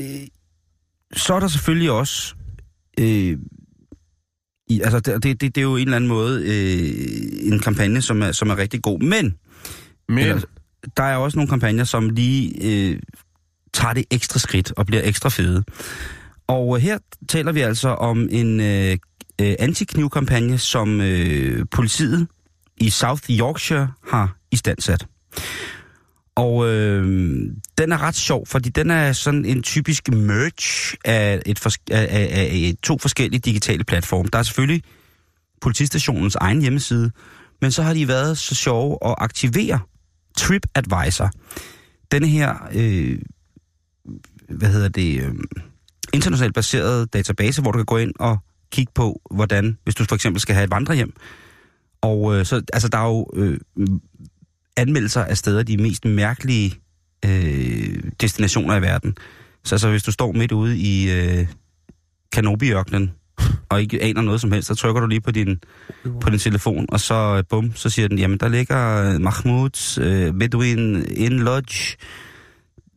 [1.15, 2.33] så er der selvfølgelig også...
[2.99, 3.37] Øh,
[4.67, 8.21] i, altså, det, det, det er jo en eller anden måde øh, en kampagne, som
[8.21, 8.99] er, som er rigtig god.
[8.99, 9.34] Men
[10.08, 10.41] Men Eller,
[10.97, 12.99] der er også nogle kampagner, som lige øh,
[13.73, 15.63] tager det ekstra skridt og bliver ekstra fede.
[16.47, 16.97] Og øh, her
[17.30, 18.97] taler vi altså om en øh,
[19.41, 22.28] øh, antiknivkampagne, som øh, politiet
[22.78, 25.06] i South Yorkshire har istandsat.
[26.35, 27.03] Og øh,
[27.77, 32.07] den er ret sjov, fordi den er sådan en typisk merge af, et fors- af,
[32.09, 34.29] af, af to forskellige digitale platforme.
[34.33, 34.83] Der er selvfølgelig
[35.61, 37.11] politistationens egen hjemmeside,
[37.61, 39.79] men så har de været så sjove at aktivere
[40.37, 41.31] TripAdvisor.
[42.11, 43.19] Denne her, øh,
[44.49, 45.33] hvad hedder det, øh,
[46.13, 48.37] internationalt baseret database, hvor du kan gå ind og
[48.71, 51.13] kigge på, hvordan, hvis du for eksempel skal have et vandrehjem.
[52.01, 53.59] Og øh, så, altså der er jo øh,
[54.77, 56.73] anmeldelser af steder, de mest mærkelige
[57.25, 59.15] øh, destinationer i verden.
[59.63, 61.47] Så altså, hvis du står midt ude i øh,
[62.31, 63.12] Kanobiørkenen,
[63.69, 65.59] og ikke aner noget som helst, så trykker du lige på din,
[66.21, 69.97] på din telefon, og så øh, bum, så siger den, jamen der ligger øh, Mahmouds
[69.97, 71.97] øh, Bedouin Inn Lodge,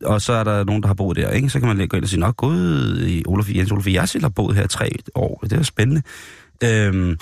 [0.03, 1.49] og så er der nogen, der har boet der, ikke?
[1.49, 4.23] Så kan man lige gå ind og sige, nå gud, i Olof, Jens Olof Jersild
[4.23, 6.01] har boet her i tre år, det er spændende.
[6.63, 7.17] Øhm,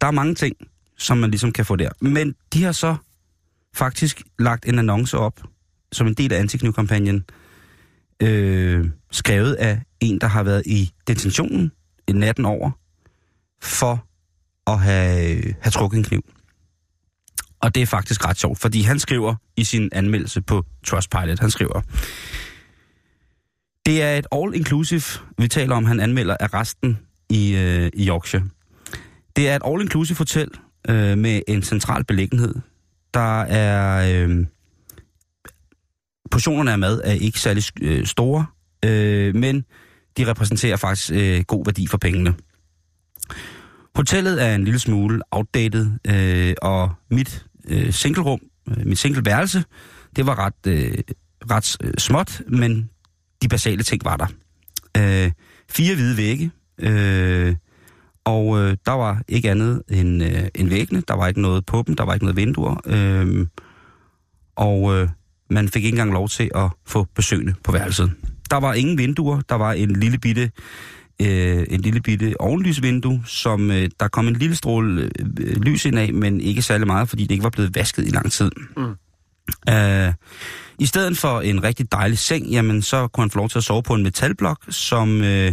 [0.00, 0.56] der er mange ting,
[0.98, 1.90] som man ligesom kan få der.
[2.00, 2.96] Men de har så
[3.74, 5.40] faktisk lagt en annonce op,
[5.92, 7.24] som en del af antiknivkampagnen,
[8.22, 11.72] øh, skrevet af en, der har været i detentionen
[12.06, 12.70] en natten over,
[13.62, 14.06] for
[14.66, 16.24] at have, have trukket en kniv.
[17.60, 21.50] Og det er faktisk ret sjovt, fordi han skriver i sin anmeldelse på Trustpilot, han
[21.50, 21.80] skriver,
[23.86, 26.98] det er et all-inclusive, vi taler om, han anmelder arresten
[27.30, 28.44] i, øh, i Yorkshire.
[29.36, 30.48] Det er et all-inclusive hotel
[30.88, 32.54] øh, med en central beliggenhed.
[33.14, 34.24] Der er...
[34.26, 34.46] Øh,
[36.30, 38.46] portionerne af mad er ikke særlig øh, store,
[38.84, 39.64] øh, men
[40.16, 42.34] de repræsenterer faktisk øh, god værdi for pengene.
[43.94, 49.64] Hotellet er en lille smule outdated, øh, og mit øh, singlerum, øh, mit singleværelse,
[50.16, 50.98] det var ret, øh,
[51.50, 52.90] ret øh, småt, men
[53.42, 54.26] de basale ting var der.
[54.96, 55.32] Øh,
[55.70, 57.56] fire hvide vægge, øh,
[58.24, 61.02] og øh, der var ikke andet end, øh, end væggene.
[61.08, 62.80] Der var ikke noget på dem, der var ikke noget vinduer.
[62.86, 63.46] Øh,
[64.56, 65.08] og øh,
[65.50, 68.12] man fik ikke engang lov til at få besøgende på værelset.
[68.50, 70.50] Der var ingen vinduer, der var en lille bitte,
[71.22, 75.98] øh, en lille bitte ovenlysvindue, som øh, der kom en lille stråle øh, lys ind
[75.98, 78.50] af, men ikke særlig meget, fordi det ikke var blevet vasket i lang tid.
[78.76, 78.94] Mm.
[79.72, 80.12] Øh,
[80.78, 83.64] I stedet for en rigtig dejlig seng, jamen så kunne han få lov til at
[83.64, 85.52] sove på en metalblok, som øh,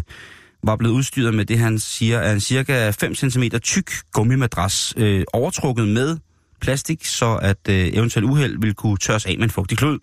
[0.64, 5.24] var blevet udstyret med det, han siger er en cirka 5 cm tyk gummimadras, øh,
[5.34, 6.18] overtrukket med
[6.62, 10.00] plastik, så at øh, eventuelt uheld ville kunne tørres af med en fugtig klud.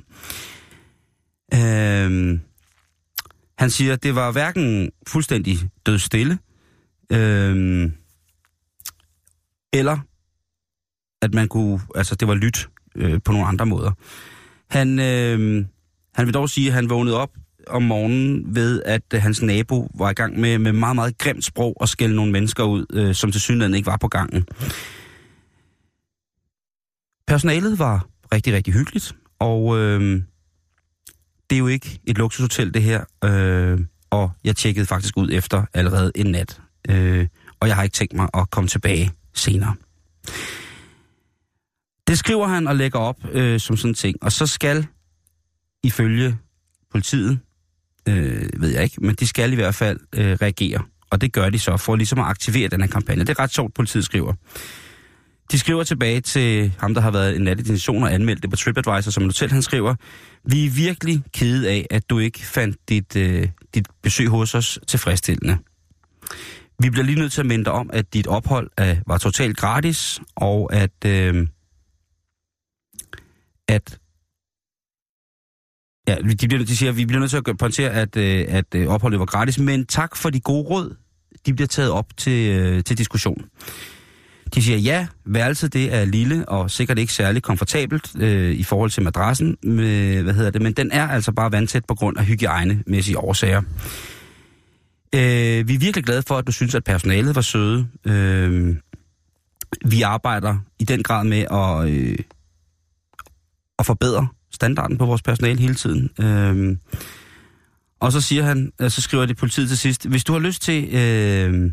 [1.55, 2.39] Øh,
[3.59, 6.39] han siger, at det var hverken fuldstændig død stille,
[7.13, 7.91] øh,
[9.73, 9.99] eller
[11.23, 13.93] at man kunne, altså det var lyt øh, på nogle andre måder.
[14.71, 15.67] Han, øh,
[16.15, 17.31] han vil dog sige, at han vågnede op
[17.71, 21.45] om morgenen ved, at øh, hans nabo var i gang med, med meget, meget grimt
[21.45, 24.45] sprog og skælde nogle mennesker ud, øh, som til synligheden ikke var på gangen.
[27.27, 30.23] Personalet var rigtig, rigtig hyggeligt, og øh,
[31.51, 33.05] det er jo ikke et luksushotel, det her.
[33.25, 36.61] Øh, og jeg tjekkede faktisk ud efter allerede en nat.
[36.89, 37.27] Øh,
[37.61, 39.75] og jeg har ikke tænkt mig at komme tilbage senere.
[42.09, 44.23] Det skriver han og lægger op øh, som sådan en ting.
[44.23, 44.87] Og så skal,
[45.83, 46.39] ifølge
[46.91, 47.39] politiet,
[48.09, 51.51] øh, ved jeg ikke, men de skal i hvert fald øh, reagere Og det gør
[51.51, 53.25] de så for ligesom at aktivere den her kampagne.
[53.25, 54.35] Det er ret sjovt, politiet skriver.
[55.53, 59.11] De skriver tilbage til ham, der har været en natidentition og anmeldt det på TripAdvisor
[59.11, 59.51] som en hotel.
[59.53, 59.95] Han skriver,
[60.45, 64.79] vi er virkelig kede af, at du ikke fandt dit, øh, dit besøg hos os
[64.87, 65.59] tilfredsstillende.
[66.83, 69.57] Vi bliver lige nødt til at minde dig om, at dit ophold øh, var totalt
[69.57, 71.47] gratis, og at, øh,
[73.69, 73.99] at
[76.09, 78.75] Ja, de, bliver, de siger, at vi bliver nødt til at pointere, at, øh, at
[78.75, 80.97] øh, opholdet var gratis, men tak for de gode råd.
[81.47, 83.45] De bliver taget op til, øh, til diskussion.
[84.55, 88.91] De siger, ja, værelset det er lille og sikkert ikke særlig komfortabelt øh, i forhold
[88.91, 92.25] til madrassen, med, hvad hedder det, men den er altså bare vandtæt på grund af
[92.25, 93.63] hygiejnemæssige årsager.
[95.15, 97.89] Øh, vi er virkelig glade for, at du synes, at personalet var søde.
[98.05, 98.77] Øh,
[99.85, 102.19] vi arbejder i den grad med at, øh,
[103.79, 106.11] at forbedre standarden på vores personale hele tiden.
[106.21, 106.77] Øh,
[108.01, 110.63] og så siger han, øh, så skriver det politiet til sidst, hvis du har lyst
[110.63, 110.95] til...
[110.95, 111.71] Øh,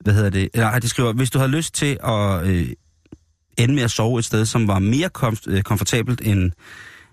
[0.00, 0.48] hvad hedder det?
[0.54, 2.68] Nej, de skriver, hvis du har lyst til at øh,
[3.58, 6.52] ende med at sove et sted, som var mere kom, øh, komfortabelt end,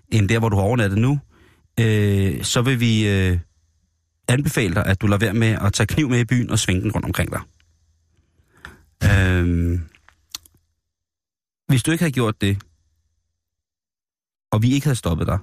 [0.08, 1.20] end der, hvor du har overnattet nu,
[1.80, 3.38] øh, så vil vi øh,
[4.28, 6.82] anbefale dig, at du lader være med at tage kniv med i byen og svinge
[6.82, 7.40] den rundt omkring dig.
[9.04, 9.78] Øh,
[11.68, 12.58] hvis du ikke havde gjort det,
[14.50, 15.38] og vi ikke havde stoppet dig,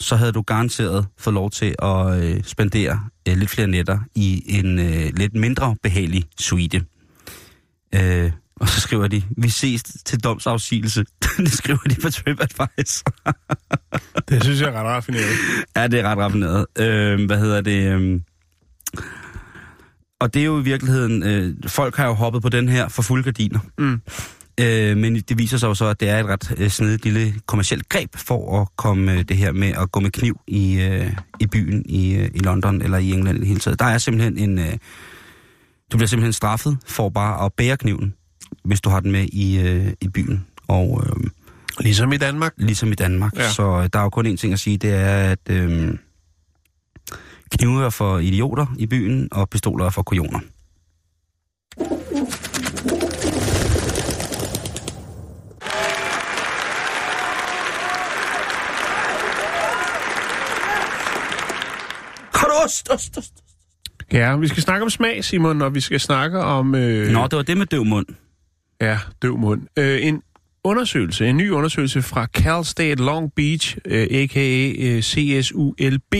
[0.00, 4.42] så havde du garanteret fået lov til at øh, spendere øh, lidt flere nætter i
[4.46, 6.84] en øh, lidt mindre behagelig suite.
[7.94, 11.04] Øh, og så skriver de, vi ses til domsafsigelse.
[11.38, 13.12] det skriver de på TripAdvisor.
[14.28, 15.32] det synes jeg er ret raffineret.
[15.76, 16.66] Ja, det er ret raffineret.
[16.78, 17.92] Øh, hvad hedder det?
[17.92, 18.20] Øh,
[20.20, 23.02] og det er jo i virkeligheden, øh, folk har jo hoppet på den her for
[23.02, 23.60] fulde gardiner.
[23.78, 24.00] Mm.
[24.60, 27.34] Øh, men det viser sig jo så, at det er et ret øh, snedigt lille
[27.46, 31.12] kommersielt greb for at komme øh, det her med at gå med kniv i, øh,
[31.40, 33.78] i byen i, øh, i London eller i England i det hele taget.
[33.78, 34.58] Der er simpelthen en...
[34.58, 34.72] Øh,
[35.92, 38.14] du bliver simpelthen straffet for bare at bære kniven,
[38.64, 40.46] hvis du har den med i, øh, i byen.
[40.68, 41.30] Og, øh,
[41.80, 42.52] ligesom i Danmark?
[42.56, 43.36] Ligesom i Danmark.
[43.36, 43.50] Ja.
[43.50, 45.94] Så øh, der er jo kun én ting at sige, det er, at øh,
[47.50, 50.40] knive er for idioter i byen, og pistoler er for kujoner.
[62.68, 63.32] Ost, ost, ost.
[64.12, 66.74] Ja, vi skal snakke om smag, Simon, og vi skal snakke om...
[66.74, 67.12] Øh...
[67.12, 68.06] Nå, det var det med døv mund.
[68.80, 69.62] Ja, døv mund.
[69.76, 70.22] Øh, en
[70.64, 74.72] undersøgelse, en ny undersøgelse fra Cal State Long Beach, øh, a.k.a.
[74.78, 76.14] Øh, CSULB,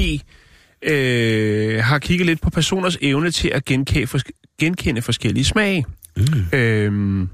[0.83, 5.85] øh, har kigget lidt på personers evne til at genkende, fors- genkende forskellige smage.
[6.17, 6.59] Mm.
[6.59, 7.29] Øhm,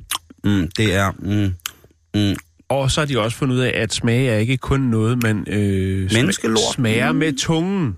[0.44, 1.12] mm, det er...
[1.18, 1.54] Mm,
[2.20, 2.36] mm.
[2.68, 5.44] Og så har de også fundet ud af, at smage er ikke kun noget, man
[5.48, 6.10] øh,
[6.74, 7.18] smager mm.
[7.18, 7.96] med tungen.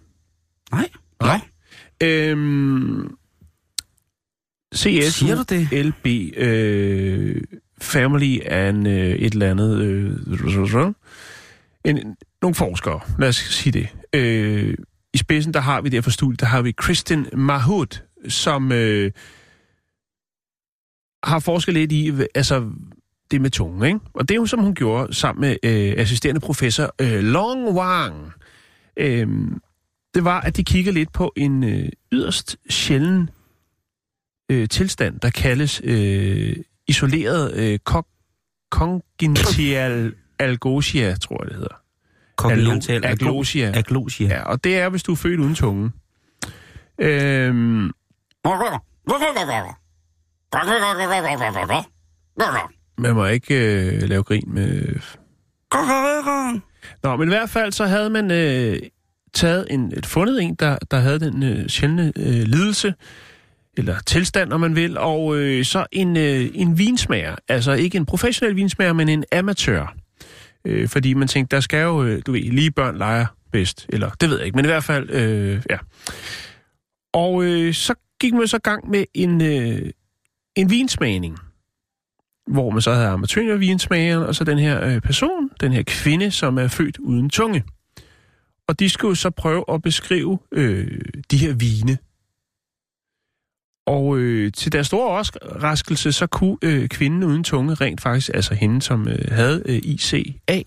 [0.73, 0.89] Nej.
[1.23, 1.41] Nej.
[2.03, 3.17] Øhm,
[4.75, 5.87] CS Siger du det?
[5.87, 7.43] LB øh,
[7.81, 10.93] Family and øh, et eller andet øh,
[11.85, 13.89] en, nogle forskere, lad os sige det.
[14.13, 14.75] Øh,
[15.15, 19.13] I spidsen, der har vi der for studiet, der har vi Kristen Mahut, som øh,
[21.25, 22.71] har forsket lidt i, altså
[23.31, 24.01] det med tungen, ikke?
[24.15, 28.33] Og det er jo, som hun gjorde sammen med øh, assisterende professor øh, Long Wang.
[28.97, 29.29] Øh,
[30.17, 33.31] det var, at de kigger lidt på en øh, yderst sjælden
[34.51, 36.57] øh, tilstand, der kaldes øh,
[36.89, 37.79] isoleret øh,
[38.71, 41.75] congenital algosia, tror jeg det hedder.
[42.37, 43.73] Congenital aglosia.
[43.75, 44.27] aglosia.
[44.29, 45.91] Ja, og det er, hvis du er født uden tunge.
[46.99, 47.91] Øhm,
[52.99, 55.01] man må ikke øh, lave grin med...
[57.03, 58.79] Nå, men i hvert fald så havde man øh,
[59.37, 62.95] taget en, et fundet en, der, der havde den øh, sjældne øh, lidelse,
[63.77, 67.35] eller tilstand, om man vil, og øh, så en, øh, en vinsmager.
[67.49, 69.95] Altså ikke en professionel vinsmager, men en amatør.
[70.65, 73.87] Øh, fordi man tænkte, der skal jo, øh, du ved, lige børn leger bedst.
[73.89, 75.79] Eller det ved jeg ikke, men i hvert fald, øh, ja.
[77.13, 79.91] Og øh, så gik man så gang med en, øh,
[80.57, 81.39] en vinsmagning
[82.47, 86.59] hvor man så havde amatørvinsmageren, og så den her øh, person, den her kvinde, som
[86.59, 87.65] er født uden tunge.
[88.69, 91.01] Og de skulle så prøve at beskrive øh,
[91.31, 91.99] de her vine.
[93.87, 98.55] Og øh, til deres store overraskelse, så kunne øh, kvinden uden tunge rent faktisk, altså
[98.55, 100.63] hende, som øh, havde øh, ICA,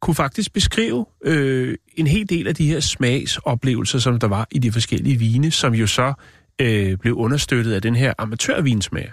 [0.00, 4.58] kunne faktisk beskrive øh, en hel del af de her smagsoplevelser, som der var i
[4.58, 6.12] de forskellige vine, som jo så
[6.60, 9.12] øh, blev understøttet af den her amatørvinsmager.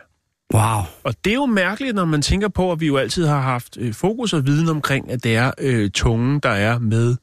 [0.54, 0.84] Wow.
[1.04, 3.78] Og det er jo mærkeligt, når man tænker på, at vi jo altid har haft
[3.78, 7.15] øh, fokus og viden omkring, at det er øh, tungen, der er med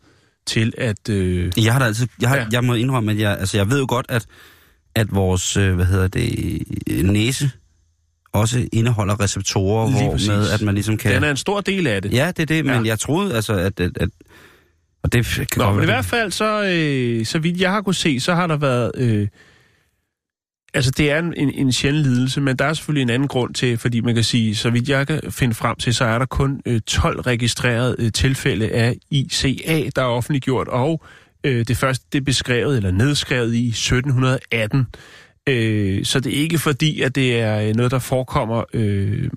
[0.47, 1.09] til at...
[1.09, 1.53] Øh...
[1.57, 2.09] Jeg har da altid...
[2.21, 2.47] Jeg, har, ja.
[2.53, 4.27] jeg må indrømme, at jeg, altså, jeg ved jo godt, at
[4.95, 6.63] at vores, øh, hvad hedder det,
[7.05, 7.51] næse
[8.33, 10.29] også indeholder receptorer, Lige hvor præcis.
[10.29, 11.15] med, at man ligesom kan...
[11.15, 12.13] Den er en stor del af det.
[12.13, 12.89] Ja, det er det, men Ja.
[12.91, 13.81] jeg troede altså, at...
[13.81, 14.09] at, at
[15.03, 17.95] og det kan Nå, men i hvert fald, så, øh, så vidt jeg har kunne
[17.95, 18.91] se, så har der været...
[18.97, 19.29] Øh,
[20.75, 23.55] altså, det er en, en, en sjælden lidelse, men der er selvfølgelig en anden grund
[23.55, 26.27] til, fordi man kan sige, så vidt jeg kan finde frem til, så er der
[26.27, 31.03] kun øh, 12 registrerede øh, tilfælde af ICA, der er offentliggjort, og
[31.45, 34.87] øh, det første, det er beskrevet eller nedskrevet i 1718.
[35.49, 39.31] Øh, så det er ikke fordi, at det er øh, noget, der forekommer øh,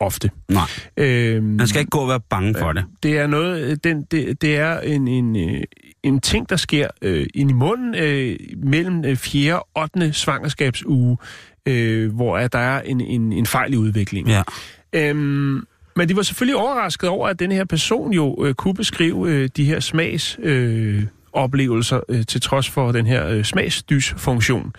[0.00, 0.30] ofte.
[0.48, 0.68] Nej.
[0.96, 2.84] Øh, Man skal ikke gå og være bange for det.
[3.02, 5.62] det er noget, øh, den, det, det er en, en, øh,
[6.02, 9.60] en ting, der sker øh, ind i munden øh, mellem øh, 4.
[9.60, 10.12] og 8.
[10.12, 11.16] svangerskabsuge,
[11.66, 14.32] øh, hvor at der er en, en, en fejl i udviklingen.
[14.32, 14.42] Ja.
[14.92, 19.30] Øhm, men de var selvfølgelig overrasket over, at den her person jo øh, kunne beskrive
[19.30, 24.72] øh, de her smags øh, oplevelser øh, til trods for den her øh, smagsdysfunktion.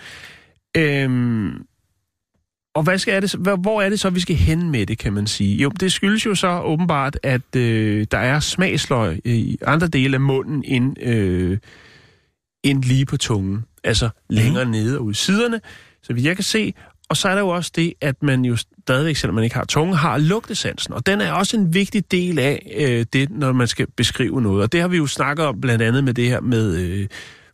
[0.78, 1.66] Øhm,
[2.76, 5.14] og hvad skal er det, hvor, er det så, vi skal hen med det, kan
[5.14, 5.58] man sige?
[5.58, 10.22] Jo, det skyldes jo så åbenbart, at øh, der er smagsløg i andre dele af
[10.22, 11.58] munden end, øh,
[12.64, 13.66] end lige på tungen.
[13.84, 14.72] Altså længere mm.
[14.72, 15.62] nede og ud siderne,
[16.04, 16.74] så vidt jeg kan se.
[17.10, 19.66] Og så er der jo også det, at man jo stadigvæk, selvom man ikke har
[19.66, 20.94] tunge, har lugtesansen.
[20.94, 24.64] Og den er også en vigtig del af øh, det, når man skal beskrive noget.
[24.64, 27.08] Og det har vi jo snakket om blandt andet med det her med øh,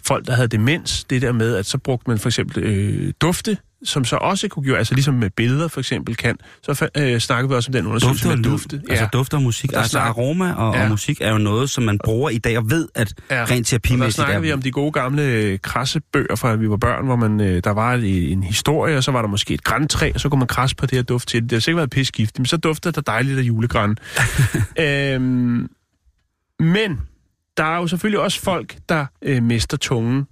[0.06, 1.04] folk, der havde demens.
[1.04, 4.66] Det der med, at så brugte man for eksempel øh, dufte, som så også kunne
[4.66, 6.38] gøre, altså ligesom med billeder for eksempel kan.
[6.64, 8.82] Så øh, snakkede vi også om den undersøgelse Dufte og med dufte.
[8.90, 9.72] Altså duft og musik.
[9.72, 10.84] Der Altså snak- aroma og, Ja.
[10.84, 13.36] og musik er jo noget, som man bruger i dag og ved, at Ja.
[13.42, 14.40] rent Og der terapimæssigt snakker er...
[14.40, 17.64] vi om de gode gamle øh, krassebøger fra, at vi var børn, hvor man, øh,
[17.64, 20.40] der var en, en historie, og så var der måske et græntræ, og så kunne
[20.40, 21.50] man krasse på det her duft til det.
[21.50, 23.98] Det har sikkert været pisgift, men så duftede der dejligt af julegræn.
[24.80, 25.70] øhm,
[26.60, 27.02] men
[27.58, 30.28] der er jo selvfølgelig også folk, der øh, mister tungen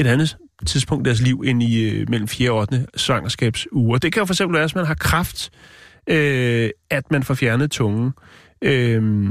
[0.00, 2.86] et andet tidspunkt i deres liv end i øh, mellem 4 og 8.
[2.96, 3.98] svangerskabsuger.
[3.98, 5.50] Det kan jo for eksempel være, hvis man har kraft,
[6.06, 8.12] øh, at man får fjernet tungen.
[8.62, 9.30] Øh,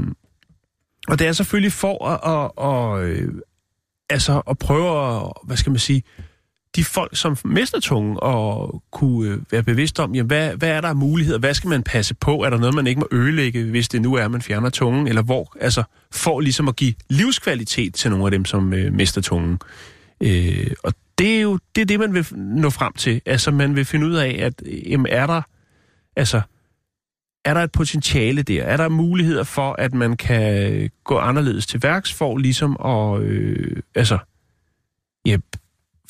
[1.08, 3.32] og det er selvfølgelig for at, at, at, øh,
[4.10, 6.02] altså at prøve at, hvad skal man sige,
[6.76, 10.80] de folk, som mister tungen, og kunne øh, være bevidst om, jamen, hvad, hvad er
[10.80, 13.64] der af muligheder, hvad skal man passe på, er der noget, man ikke må ødelægge,
[13.64, 16.94] hvis det nu er, at man fjerner tungen, eller hvor, altså for ligesom at give
[17.08, 19.58] livskvalitet til nogle af dem, som øh, mister tungen.
[20.20, 23.20] Øh, og det er jo det, er det, man vil nå frem til.
[23.26, 25.42] Altså, man vil finde ud af, at jamen, er der,
[26.16, 26.40] altså,
[27.44, 28.62] er der et potentiale der?
[28.62, 33.82] Er der muligheder for, at man kan gå anderledes til værks for ligesom at, øh,
[33.94, 34.18] altså,
[35.26, 35.36] ja,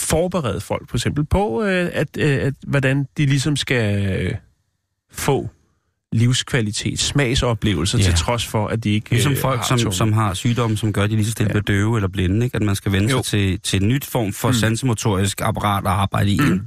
[0.01, 4.35] forberede folk for eksempel på, øh, at, øh, at, hvordan de ligesom skal øh,
[5.11, 5.49] få
[6.13, 8.05] livskvalitet, smagsoplevelser, Ja.
[8.05, 10.93] til trods for, at de ikke Ligesom øh, folk, har som, som har sygdomme, som
[10.93, 11.61] gør, at de lige så stille Ja.
[11.61, 12.57] bliver døve eller blinde, ikke?
[12.57, 13.17] At man skal vende Jo.
[13.17, 14.55] sig til, til en nyt form for mm.
[14.55, 16.39] sansemotorisk apparat at arbejde i.
[16.41, 16.67] Mm.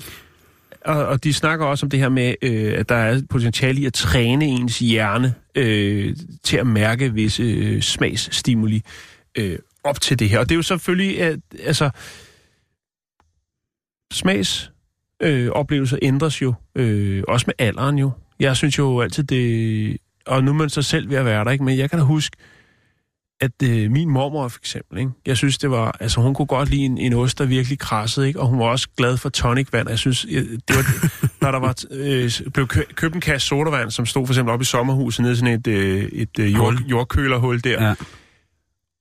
[0.86, 3.86] Og, og de snakker også om det her med, øh, at der er potentiale i
[3.86, 8.82] at træne ens hjerne øh, til at mærke visse øh, smagsstimuli
[9.38, 10.40] øh, op til det her.
[10.40, 11.90] Og det er jo selvfølgelig, at, altså,
[14.14, 14.72] smags
[15.22, 18.12] øh, oplevelser ændres jo, øh, også med alderen jo.
[18.42, 21.52] Jeg synes jo altid det, og nu er man så selv ved at være der,
[21.52, 21.64] ikke?
[21.64, 22.38] men jeg kan da huske,
[23.42, 25.12] at øh, min mormor for eksempel, ikke?
[25.26, 28.28] jeg synes det var, altså hun kunne godt lide en, en ost, der virkelig krassede,
[28.28, 28.40] ikke?
[28.40, 30.86] og hun var også glad for tonicvand, jeg synes, jeg, det var,
[31.42, 34.62] når der var, øh, blev kø, købt en kasse sodavand, som stod for eksempel op
[34.62, 36.86] i sommerhuset, nede i sådan et, øh, et øh, jord, Hul.
[36.90, 37.96] jordkølerhul der, Ja.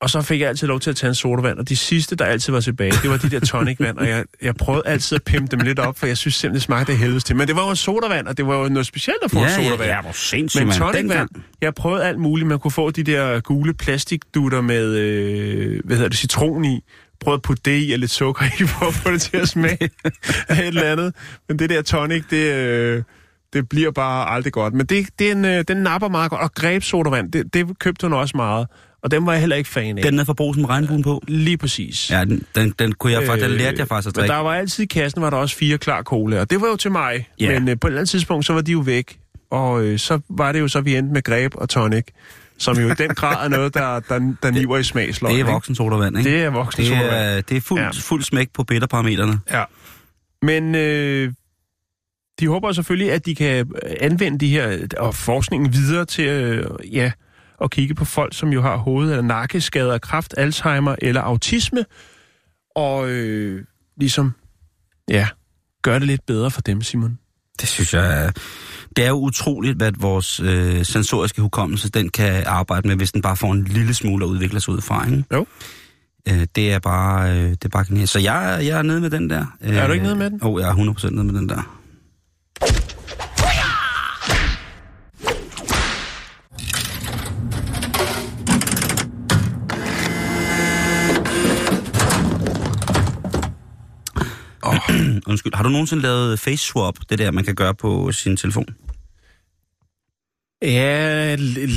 [0.00, 2.24] Og så fik jeg altid lov til at tage en sodavand, og de sidste, der
[2.24, 5.56] altid var tilbage, det var de der tonicvand, og jeg, jeg prøvede altid at pimpe
[5.56, 7.36] dem lidt op, for jeg synes simpelthen, det smagte af helvedes til.
[7.36, 9.44] Men det var jo en sodavand, og det var jo noget specielt at få Ja,
[9.44, 9.90] en ja, sodavand.
[9.90, 11.28] ja, hvor sindssygt, Men tonicvand,
[11.60, 12.48] jeg prøvede alt muligt.
[12.48, 16.80] Man kunne få de der gule plastikdutter med, øh, hvad hedder det, citron i.
[17.20, 19.48] Prøvede at putte det i og lidt sukker i, for at få det til at
[19.48, 19.90] smage
[20.48, 21.14] af et eller andet.
[21.48, 23.02] Men det der tonic, det, øh,
[23.52, 24.74] det bliver bare aldrig godt.
[24.74, 26.42] Men det, det er en, øh, den napper meget godt.
[26.42, 28.66] Og grebsodavand, det, det købte hun også meget.
[29.02, 30.04] Og dem var jeg heller ikke fan af.
[30.04, 31.22] Den er forbrugs med regnbuen på.
[31.28, 32.10] Lige præcis.
[32.10, 34.36] Ja, den, den, den, kunne jeg, faktisk, den lærte jeg faktisk at Øh, Men drikke.
[34.36, 36.76] der var altid i kassen, var der også fire klar cola, og det var jo
[36.76, 37.28] til mig.
[37.40, 37.58] Ja.
[37.60, 39.18] Men øh, på et eller andet tidspunkt, så var de jo væk.
[39.50, 42.04] Og øh, så var det jo så, vi endte med greb og tonic,
[42.58, 45.32] som jo i den grad er noget, der, der, der niver i smagsløg.
[45.32, 46.30] Det er voksen sodavand, ikke?
[46.30, 47.36] Det er voksen det sodavand.
[47.36, 47.90] er, det er fuld, Ja.
[48.00, 49.40] fuld smæk på bitterparametrene.
[49.50, 49.64] Ja.
[50.42, 51.32] Men øh,
[52.40, 56.24] de håber selvfølgelig, at de kan øh, anvende de her øh, og forskningen videre til
[56.28, 57.12] øh, ja,
[57.64, 61.84] at kigge på folk, som jo har hoved- eller nakkeskader, kræft, Alzheimer eller autisme,
[62.76, 63.64] og øh,
[63.96, 64.32] ligesom
[65.10, 65.28] ja,
[65.82, 67.18] gøre det lidt bedre for dem, Simon.
[67.60, 68.30] Det synes jeg er...
[68.96, 73.22] Det er jo utroligt, hvad vores øh, sensoriske hukommelse, den kan arbejde med, hvis den
[73.22, 75.24] bare får en lille smule at udvikle sig ud fra, ikke?
[75.32, 75.46] Jo.
[76.28, 78.08] Øh, det er bare, øh, det er bare genialt.
[78.08, 79.46] Så jeg, jeg er nede med den der.
[79.64, 80.38] Øh, Er du ikke nede med den?
[80.42, 81.76] Åh, oh, jeg er 100% nede med den der.
[94.62, 94.76] Oh,
[95.30, 95.54] undskyld.
[95.54, 98.66] Har du nogensinde lavet face swap, det der, man kan gøre på sin telefon?
[100.62, 101.34] Ja,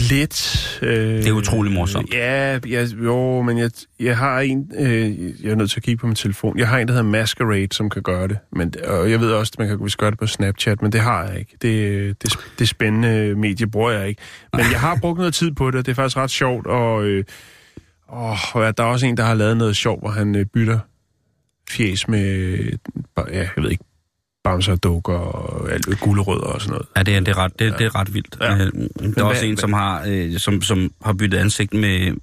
[0.10, 0.80] lidt.
[0.82, 2.14] Øh, Det er utrolig morsomt.
[2.14, 4.72] Ja, jeg, jo, men jeg, jeg har en...
[4.78, 6.58] Øh, jeg er nødt til at kigge på min telefon.
[6.58, 8.38] Jeg har en, der hedder Masquerade, som kan gøre det.
[8.52, 11.02] Men, og jeg ved også, at man kan vist gøre det på Snapchat, men det
[11.02, 11.58] har jeg ikke.
[11.62, 14.22] Det, det, det spændende medie bruger jeg ikke.
[14.54, 16.68] Men jeg har brugt noget tid på det, og det er faktisk ret sjovt.
[16.68, 17.24] Og, øh,
[18.08, 18.38] og
[18.78, 20.80] der er også en, der har lavet noget sjovt, hvor han øh, bytter
[21.70, 22.58] fjes med...
[23.18, 23.84] Ja, jeg ved ikke
[24.44, 26.88] bamser, dukker og alt gulerødder og sådan noget.
[26.98, 28.38] Ja, det er, det er, ret, det, det er ret vildt.
[28.42, 28.54] Ja.
[28.54, 28.58] Ja.
[28.58, 32.16] Der er hvad- også en, som har, øh, som, som har byttet ansigt med...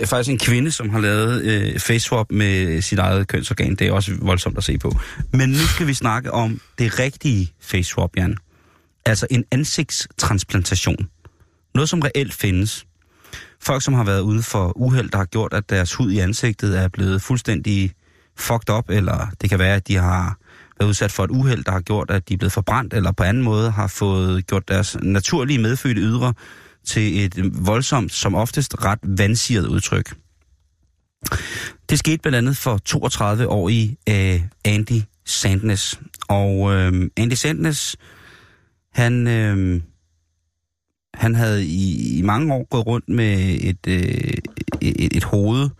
[0.00, 3.74] Øh, faktisk en kvinde, som har lavet øh, face swap med sit eget kønsorgan.
[3.74, 4.92] Det er også voldsomt at se på.
[5.32, 8.36] Men nu skal vi snakke om det rigtige face swap, Jan.
[9.06, 11.08] Altså en ansigtstransplantation.
[11.74, 12.86] Noget, som reelt findes.
[13.62, 16.78] Folk, som har været ude for uheld, der har gjort, at deres hud i ansigtet
[16.78, 17.92] er blevet fuldstændig
[18.36, 20.38] fucked up, eller det kan være, at de har
[20.78, 23.22] været udsat for et uheld, der har gjort, at de er blevet forbrændt, eller på
[23.22, 26.34] anden måde har fået gjort deres naturlige medfødte ydre
[26.84, 30.14] til et voldsomt, som oftest ret vansiret udtryk.
[31.90, 36.00] Det skete blandt andet for 32-årige øh, Andy Sandnes.
[36.28, 37.96] Og øh, Andy Sandnes,
[38.92, 39.80] han, øh,
[41.14, 44.34] han havde i, i mange år gået rundt med et, øh,
[44.80, 45.70] et, et hoved,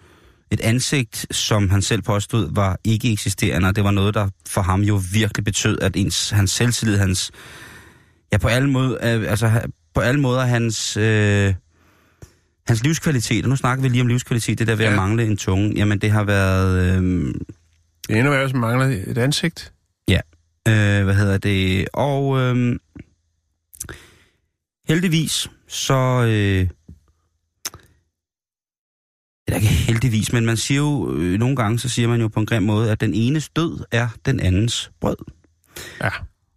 [0.54, 4.62] et ansigt, som han selv påstod var ikke eksisterende, og det var noget, der for
[4.62, 7.30] ham jo virkelig betød, at ens, hans selvtillid, hans,
[8.32, 9.60] ja på alle måder, øh, altså
[9.94, 11.54] på alle måder hans, øh,
[12.66, 14.90] hans livskvalitet, og nu snakker vi lige om livskvalitet, det der ved ja.
[14.90, 14.96] Ja.
[14.96, 17.34] at mangle en tunge, jamen det har været, øh, Det
[18.10, 19.72] er endnu værre, hvis man mangler et ansigt.
[20.68, 22.76] øh, hvad hedder det, og øh,
[24.88, 26.68] heldigvis, så, øh,
[29.46, 32.40] eller ikke heldigvis, men man siger jo, øh, nogle gange, så siger man jo på
[32.40, 35.16] en grim måde, at den enes død er den andens brød.
[36.02, 36.10] Ja.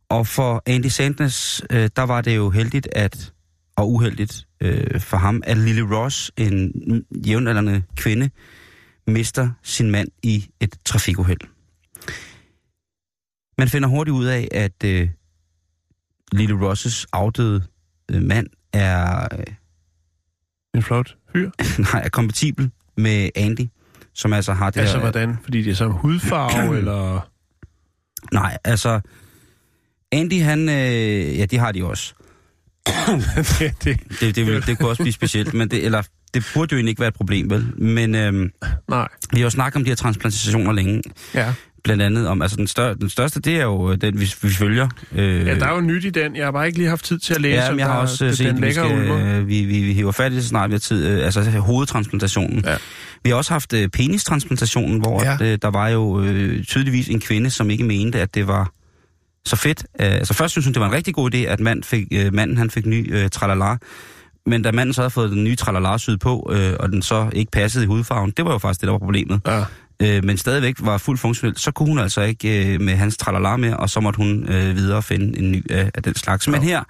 [0.09, 3.33] Og for Andy Sandnes, øh, der var det jo heldigt at,
[3.75, 6.71] og uheldigt øh, for ham, at Lily Ross, en
[7.25, 8.29] jævnaldrende kvinde,
[9.07, 11.39] mister sin mand i et trafikuheld.
[13.57, 15.09] Man finder hurtigt ud af, at øh,
[16.31, 17.63] Lily Rosses afdøde
[18.11, 19.45] øh, mand er, øh,
[20.73, 21.51] En flot fyr.
[21.93, 23.67] nej, er kompatibel med Andy,
[24.13, 25.01] som altså har det Altså, her...
[25.03, 25.37] hvordan?
[25.43, 27.29] Fordi det er så hudfarve, eller...
[28.33, 28.99] Nej, altså...
[30.11, 30.69] Andy, han...
[30.69, 32.13] Øh, ja, det har de også.
[33.59, 36.71] det, det, Det, det, vil, det kunne også blive specielt, men det, eller, det burde
[36.71, 37.67] jo egentlig ikke være et problem, vel?
[37.77, 38.51] Men øhm,
[38.89, 39.07] nej.
[39.31, 41.03] vi har jo snakket om de her transplantationer længe.
[41.33, 41.53] Ja.
[41.83, 44.49] Blandt andet om, altså den, stør, den største, det er jo øh, den, vi, vi
[44.49, 44.89] følger.
[45.15, 46.35] Øh, ja, der er jo nyt i den.
[46.35, 47.63] Jeg har bare ikke lige haft tid til at læse.
[47.63, 50.11] Ja, men jeg har også øh, set, den vi, skal, øh, vi, vi, vi hiver
[50.11, 51.07] fat i det, så snart vi har tid.
[51.07, 52.63] Øh, altså hovedtransplantationen.
[52.65, 52.75] Ja.
[53.23, 55.33] Vi har også haft øh, penistransplantationen, hvor ja.
[55.33, 58.71] at, øh, der var jo øh, tydeligvis en kvinde, som ikke mente, at det var
[59.45, 59.85] så fedt.
[59.99, 62.33] Øh, altså først synes hun, det var en rigtig god idé, at mand fik, øh,
[62.33, 63.75] manden han fik ny øh, tralala.
[64.47, 67.29] Men da manden så havde fået den nye tralala syd på, øh, og den så
[67.33, 69.41] ikke passede i hudfarven, det var jo faktisk det, der var problemet.
[69.47, 69.63] Ja.
[70.01, 73.57] Øh, men stadigvæk var fuldt funktionel, så kunne hun altså ikke øh, med hans tralala
[73.57, 76.47] mere, og så måtte hun øh, videre finde en ny øh, af den slags.
[76.47, 76.83] Men her,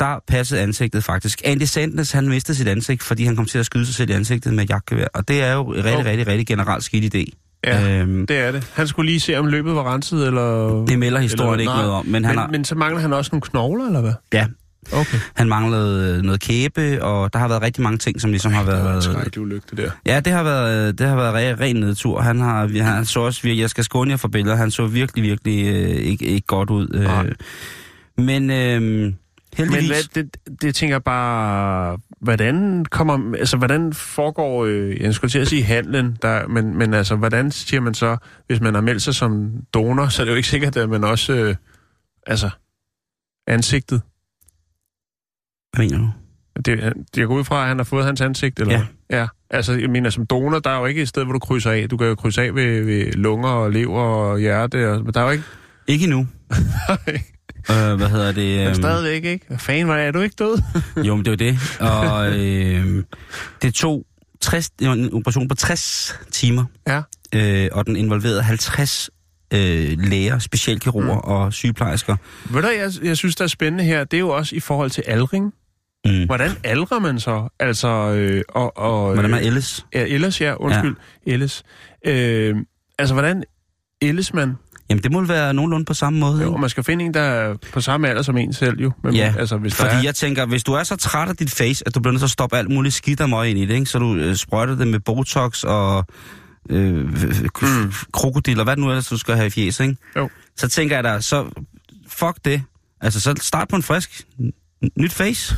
[0.00, 1.42] der passede ansigtet faktisk.
[1.44, 4.12] Andy Sandnes, han mistede sit ansigt, fordi han kom til at skyde sig selv i
[4.12, 5.06] ansigtet med jagtgevær.
[5.14, 6.04] Og det er jo en rigtig, oh.
[6.04, 7.24] rigtig, rigtig generelt skidt idé.
[7.66, 8.70] Ja, Øhm, det er det.
[8.74, 10.68] Han skulle lige se, om løbet var renset, eller...
[10.86, 11.82] det melder historien eller, ikke nej.
[11.82, 14.12] noget om, men han, Men, har, men så mangler han også nogle knogler, eller hvad?
[14.32, 14.46] ja,
[14.92, 15.18] Okay.
[15.34, 18.64] han manglede øh, noget kæbe, og der har været rigtig mange ting, som ligesom har
[18.64, 19.04] Det var en været...
[19.04, 19.90] skrækkelig ulykke, det der.
[20.06, 22.20] Ja, det har været, det har været re, ren nedtur.
[22.20, 24.86] Han har, vi- han så også, virkelig- jeg skal skåne jer for billeder, han så
[24.86, 26.88] virkelig, virkelig øh, ikke, ikke godt ud.
[26.88, 27.26] Nej.
[27.26, 27.34] Øh,
[28.24, 29.12] men øh,
[29.56, 29.82] heldigvis...
[29.82, 35.30] Men hvad, det, det tænker jeg bare, hvordan kommer, altså hvordan foregår, øh, jeg skulle
[35.30, 38.16] til at sige handlen, der, men, men altså, hvordan siger man så,
[38.46, 41.04] hvis man har meldt sig som donor, så er det jo ikke sikkert, at man
[41.04, 41.54] også, øh,
[42.26, 42.50] altså,
[43.46, 44.00] ansigtet.
[45.76, 46.10] Hvad mener du?
[46.64, 48.74] Det, jeg går ud fra, at han har fået hans ansigt, eller
[49.10, 49.18] Ja.
[49.18, 49.26] Ja.
[49.50, 51.88] Altså, jeg mener, som donor, der er jo ikke et sted, hvor du krydser af.
[51.88, 55.20] Du kan jo krydse af ved, ved lunger og lever og hjerte, og, men der
[55.20, 55.44] er jo ikke...
[55.86, 56.18] Ikke endnu.
[57.70, 58.58] øh, hvad hedder det?
[58.58, 59.46] Men øhm, stadigvæk ikke.
[59.48, 60.06] Hvad fanden var det?
[60.06, 60.62] Er du ikke død?
[61.06, 61.58] Jo, men det var det.
[61.80, 63.04] Og øh,
[63.62, 64.06] det tog
[64.40, 67.02] 60, det var en operation på 60 timer, ja.
[67.34, 69.10] øh, og den involverede 50
[69.52, 71.32] øh, læger, specialkirurger mm.
[71.32, 72.16] og sygeplejersker.
[72.50, 74.90] Ved du, jeg, jeg synes, der er spændende her, det er jo også i forhold
[74.90, 75.52] til aldring.
[76.06, 76.24] Mm.
[76.26, 77.48] Hvordan aldrer man så?
[77.60, 79.86] Altså, øh, og, og, Hvordan er ellers?
[79.94, 80.96] Ja, ellers, ja, undskyld.
[81.26, 81.32] Ja.
[81.32, 81.62] Ellers.
[82.06, 82.56] Øh,
[82.98, 83.44] altså, hvordan
[84.00, 84.54] ellers man?
[84.90, 86.52] Jamen, det må være nogenlunde på samme måde, Jo, ikke?
[86.52, 88.92] og man skal finde en, der er på samme alder som en selv, jo.
[89.04, 91.36] Men, Ja, altså, hvis Fordi der er, jeg tænker, hvis du er så træt af
[91.36, 93.58] dit face, at du bliver nødt til at stoppe alt muligt skidt og møg ind
[93.58, 93.86] i det, ikke?
[93.86, 96.04] så du øh, sprøjter det med Botox og
[96.70, 96.94] øh,
[97.62, 97.92] mm.
[98.12, 99.96] krokodiller, hvad det nu ellers du skal have i fjes, ikke?
[100.16, 100.28] Jo.
[100.56, 101.50] Så tænker jeg da, så
[102.08, 102.62] fuck det.
[103.00, 104.24] Altså, så start på en frisk,
[104.96, 105.56] nyt face.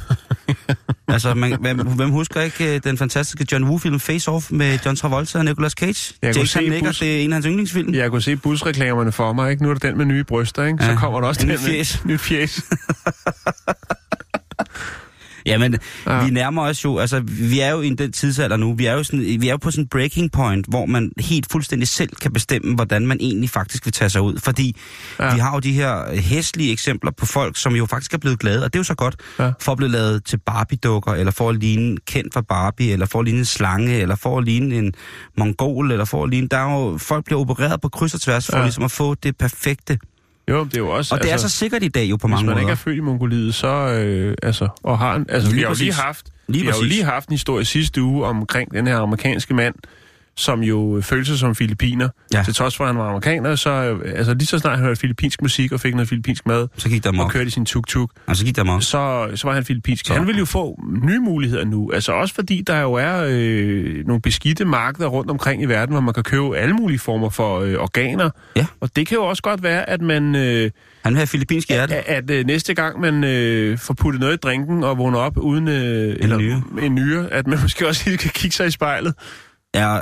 [1.08, 4.96] altså, man, hvem, hvem husker ikke øh, den fantastiske John Woo-film Face Off med John
[4.96, 6.14] Travolta og Nicolas Cage?
[6.22, 7.94] Jeg kunne Jason se Nicker, bus- det er en af hans yndlingsfilm.
[7.94, 9.62] jeg kunne se busreklamerne for mig, ikke?
[9.62, 10.84] Nu er der den med nye bryster, ikke?
[10.84, 10.96] Så Ja.
[10.96, 12.00] kommer der også Nyt den fjes.
[12.04, 12.62] med nyt fjes.
[15.46, 16.24] Jamen, Ja.
[16.24, 19.02] vi nærmer os jo, altså vi er jo i den tidsalder nu, vi er jo,
[19.02, 22.32] sådan, vi er jo på sådan en breaking point, hvor man helt fuldstændig selv kan
[22.32, 24.38] bestemme, hvordan man egentlig faktisk vil tage sig ud.
[24.38, 24.76] Fordi
[25.20, 25.34] Ja.
[25.34, 28.64] vi har jo de her hæslige eksempler på folk, som jo faktisk er blevet glade,
[28.64, 29.50] og det er jo så godt, Ja.
[29.60, 33.18] for at blive lavet til Barbie-dukker, eller for at ligne kendt for Barbie, eller for
[33.18, 34.92] at ligne en slange, eller for at ligne en
[35.38, 36.48] mongol, eller for at ligne...
[36.50, 38.62] Der er jo, folk bliver opereret på kryds og tværs, for ja.
[38.62, 39.98] ligesom at få det perfekte.
[40.48, 41.14] Jo, det er jo også...
[41.14, 42.60] Og det er så sikkert i dag jo på Hvis mange man måder.
[42.60, 43.68] ikke er født i Mongoliet, så...
[43.68, 46.76] Øh, altså, og har en, altså, Lige vi har jo lige haft, Lige vi har
[46.76, 49.74] jo lige haft en historie sidste uge omkring den her amerikanske mand,
[50.36, 52.08] som jo følte sig som filipiner.
[52.34, 52.42] Ja.
[52.44, 55.00] Til trods for, at han var amerikaner, så øh, altså, lige så snart han hørte
[55.00, 58.10] filippinsk musik og fik noget filippinsk mad, Så gik der og kørte i sin tuk-tuk,
[58.26, 60.06] Og så gik der så, så var han filippinsk.
[60.06, 60.14] Så.
[60.14, 61.90] Han vil jo få nye muligheder nu.
[61.92, 66.00] Altså også fordi der jo er øh, nogle beskidte markeder rundt omkring i verden, hvor
[66.00, 68.30] man kan købe alle mulige former for øh, organer.
[68.56, 68.66] Ja.
[68.80, 70.34] Og det kan jo også godt være, at man...
[70.34, 70.70] Øh,
[71.02, 71.94] Han vil have filippinsk hjerte.
[71.94, 75.36] at, at øh, næste gang man øh, får puttet noget i drinken og vågner op
[75.38, 76.62] uden øh, en, nyre.
[76.82, 79.14] en nyre, at man måske også lige kan kigge sig i spejlet.
[79.74, 80.00] Ja.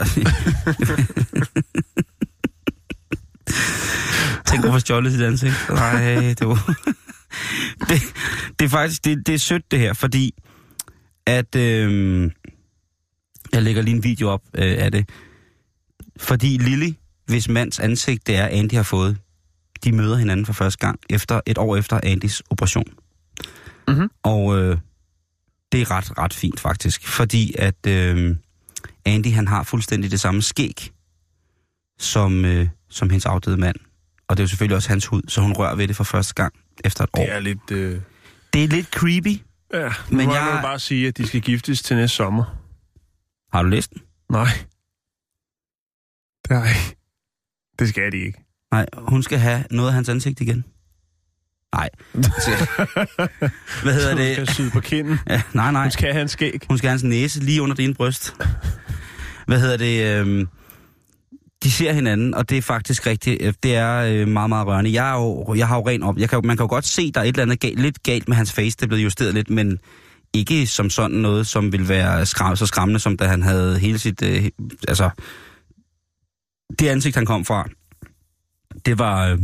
[4.47, 5.55] Tænk at få stjålet sit ansigt.
[5.69, 6.75] Nej, det var...
[7.89, 8.03] det,
[8.59, 10.35] det er faktisk, det, det er sødt det her, fordi
[11.27, 12.31] at, øhm,
[13.53, 15.09] jeg lægger lige en video op øh, af det,
[16.17, 16.93] fordi Lily,
[17.27, 19.19] hvis mands ansigt det er, Andy har fået,
[19.85, 22.87] de møder hinanden for første gang, efter et år efter Andys operation.
[23.89, 24.11] Mhm.
[24.23, 24.79] Og øh,
[25.73, 28.37] det er ret, ret fint faktisk, fordi at øh,
[29.05, 30.93] Andy han har fuldstændig det samme skæg,
[31.99, 33.77] som, øh, som hendes afdøde mand.
[34.29, 36.35] Og det er jo selvfølgelig også hans hud, så hun rører ved det for første
[36.35, 37.23] gang efter et år.
[37.23, 37.71] Det er lidt...
[37.71, 38.01] Øh,
[38.53, 39.41] Det er lidt creepy.
[39.75, 42.45] ja, nu Men jeg- bare sige, at de skal giftes til næste sommer.
[43.53, 44.03] Har du læst den?
[44.31, 44.49] Nej.
[46.51, 46.69] Nej.
[47.79, 48.45] Det skal de ikke.
[48.73, 50.65] Nej, hun skal have noget af hans ansigt igen.
[51.75, 51.89] Nej.
[53.83, 54.33] Hvad hedder Hun det?
[54.35, 55.19] skal syde på kinden.
[55.29, 55.83] Ja, nej, nej.
[55.83, 56.61] Hun skal have en skæg.
[56.69, 58.35] Hun skal have hans næse lige under din bryst.
[59.47, 60.27] Hvad hedder det?
[60.27, 60.47] Øh,
[61.65, 63.43] De ser hinanden, og det er faktisk rigtigt.
[63.43, 64.93] Øh, det er øh, meget, meget rørende.
[64.93, 66.19] Jeg, er jo, jeg har jo rent op.
[66.19, 68.29] Jeg kan, man kan jo godt se, der er et eller andet galt, lidt galt
[68.29, 68.77] med hans face.
[68.77, 69.79] Det er blevet justeret lidt, men
[70.35, 73.99] ikke som sådan noget, som vil være skram, så skræmmende, som da han havde hele
[73.99, 74.23] sit...
[74.23, 74.49] Øh,
[74.89, 75.11] altså,
[76.79, 77.69] det ansigt, han kom fra,
[78.87, 79.27] det var...
[79.29, 79.39] Øh,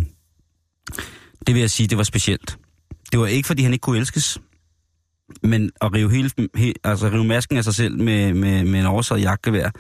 [1.47, 2.59] det vil jeg sige, det var specielt.
[3.13, 4.39] Det var ikke, fordi han ikke kunne elskes,
[5.43, 8.87] men at rive, hele, he, altså rive masken af sig selv med, med, med en
[8.87, 9.71] oversaget jagtgevær,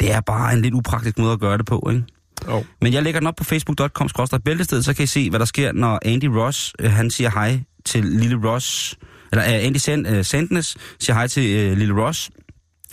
[0.00, 2.04] det er bare en lidt upraktisk måde at gøre det på, ikke?
[2.48, 2.64] Jo.
[2.80, 4.08] Men jeg lægger den op på facebook.com
[4.44, 7.60] bæltested, så kan I se, hvad der sker, når Andy Ross, øh, han siger hej
[7.84, 8.98] til lille Ross,
[9.32, 12.30] eller øh, Andy Sand, øh, Sandnes siger hej til øh, lille Ross,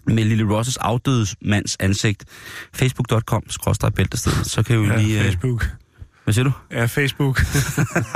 [0.05, 2.25] med lille Ross' afdøde mands ansigt.
[2.73, 3.43] Facebook.com
[3.95, 5.19] bæltested, så kan vi Ja, lige...
[5.19, 5.69] Øh, Facebook.
[6.23, 6.51] hvad siger du?
[6.71, 7.41] Ja, Facebook.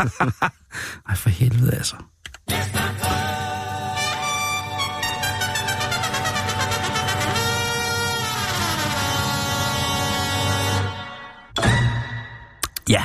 [1.10, 1.96] Ej, for helvede altså.
[12.90, 13.04] Ja,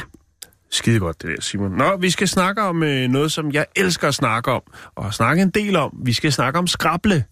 [0.71, 1.71] Skide godt det der, Simon.
[1.73, 4.63] Nå, vi skal snakke om øh, noget, som jeg elsker at snakke om,
[4.97, 5.91] og snakke en del om.
[6.05, 7.25] Vi skal snakke om skrable.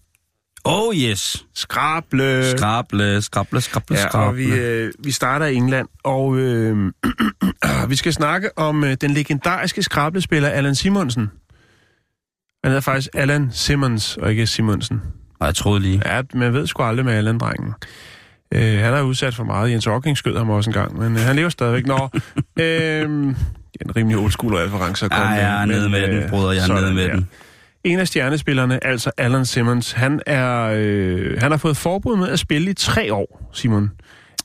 [0.63, 1.45] oh yes.
[1.53, 2.51] Skrable.
[2.57, 4.27] Skrable, skrable, skrable, Ja, skrable.
[4.27, 6.91] og vi, øh, vi starter i England, og øh,
[7.89, 11.21] vi skal snakke om øh, den legendariske skrablespiller Allan Simonsen.
[12.63, 15.01] Han hedder faktisk Allan Simmons, og ikke Simonsen.
[15.39, 16.01] Og jeg troede lige.
[16.05, 17.73] Ja, man ved sgu aldrig med Allan-drengen.
[18.55, 19.71] Øh, han er udsat for meget.
[19.71, 21.87] Jens Ocking skød ham også en gang, men øh, han lever stadigvæk.
[21.87, 22.09] Nå,
[22.63, 23.01] øh,
[23.81, 26.29] en rimelig old school reference at komme Ja, jeg er med, nede med den, øh,
[26.29, 26.51] bruder.
[26.51, 27.13] Jeg er nede med der.
[27.15, 27.29] den.
[27.83, 32.39] En af stjernespillerne, altså Alan Simmons, han, er, øh, han har fået forbud med at
[32.39, 33.91] spille i tre år, Simon.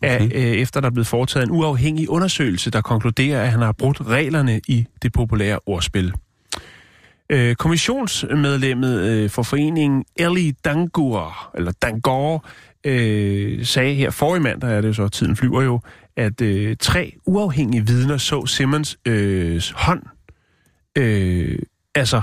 [0.02, 0.24] Af, Okay.
[0.34, 4.06] øh, efter der er blevet foretaget en uafhængig undersøgelse, der konkluderer, at han har brudt
[4.06, 6.12] reglerne i det populære ordspil.
[7.30, 12.44] Øh, kommissionsmedlemmet øh, for foreningen Ellie Dangur, eller Dangor,
[12.86, 15.80] øh, sagde her forrige mandag, er det så, tiden flyver jo,
[16.16, 20.02] at øh, tre uafhængige vidner så Simmons øh, hånd,
[20.98, 21.58] øh,
[21.94, 22.22] altså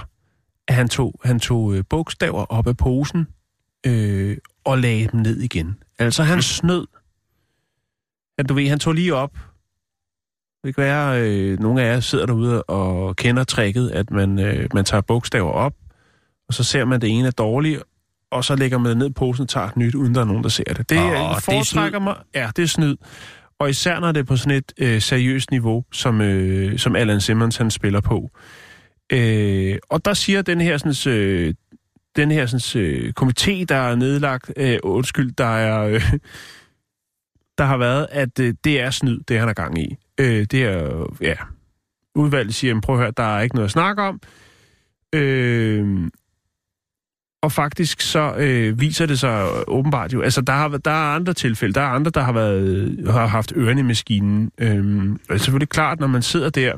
[0.68, 3.28] at han tog, han tog øh, bogstaver op af posen
[3.86, 5.78] øh, og lagde dem ned igen.
[6.00, 6.88] Altså han snød.
[8.38, 9.38] At du ved, han tog lige op.
[10.64, 14.70] Det kan være, øh, nogle af jer sidder derude og kender tricket, at man, øh,
[14.74, 15.74] man tager bogstaver op,
[16.48, 17.84] og så ser man, at det ene er dårligt,
[18.32, 20.26] og så lægger man det ned i posen og tager et nyt, uden der er
[20.26, 20.90] nogen, der ser det.
[20.90, 22.16] Det, oh, det er det foretrækker mig.
[22.36, 22.96] Ja, det er snyd.
[23.60, 27.22] Og især når det er på sådan et øh, seriøst niveau, som, øh, som Alan
[27.22, 28.30] Simmons han spiller på.
[29.14, 31.54] Øh, og der siger den her, sådan, øh,
[32.16, 35.84] den her sådan, øh, komité, der er nedlagt, øh, undskyld, der er...
[35.84, 36.14] Øh,
[37.58, 39.96] der har været, at øh, det er snyd, det han er gang i.
[40.20, 41.36] Øh, det er, ja,
[42.16, 44.22] udvalget siger, prøv at høre, der er ikke noget at snakke om.
[45.16, 46.10] Øh,
[47.42, 51.34] og faktisk så øh, viser det sig åbenbart jo, altså der, har, der er andre
[51.34, 54.52] tilfælde, der er andre, der har, været, har haft ørerne i maskinen.
[54.58, 56.74] Øhm, og det er selvfølgelig klart, når man sidder der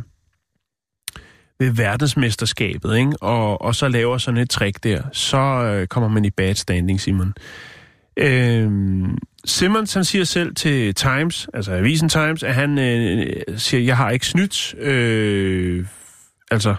[1.59, 3.13] ved verdensmesterskabet, ikke?
[3.21, 7.01] Og, og så laver sådan et trick der, så øh, kommer man i bad standing,
[7.01, 7.33] Simon.
[8.17, 13.97] Øhm, Simmons, han siger selv til Times, altså avisen Times, at han øh, siger, jeg
[13.97, 14.75] har ikke snydt.
[14.79, 15.85] Øh,
[16.51, 16.75] altså,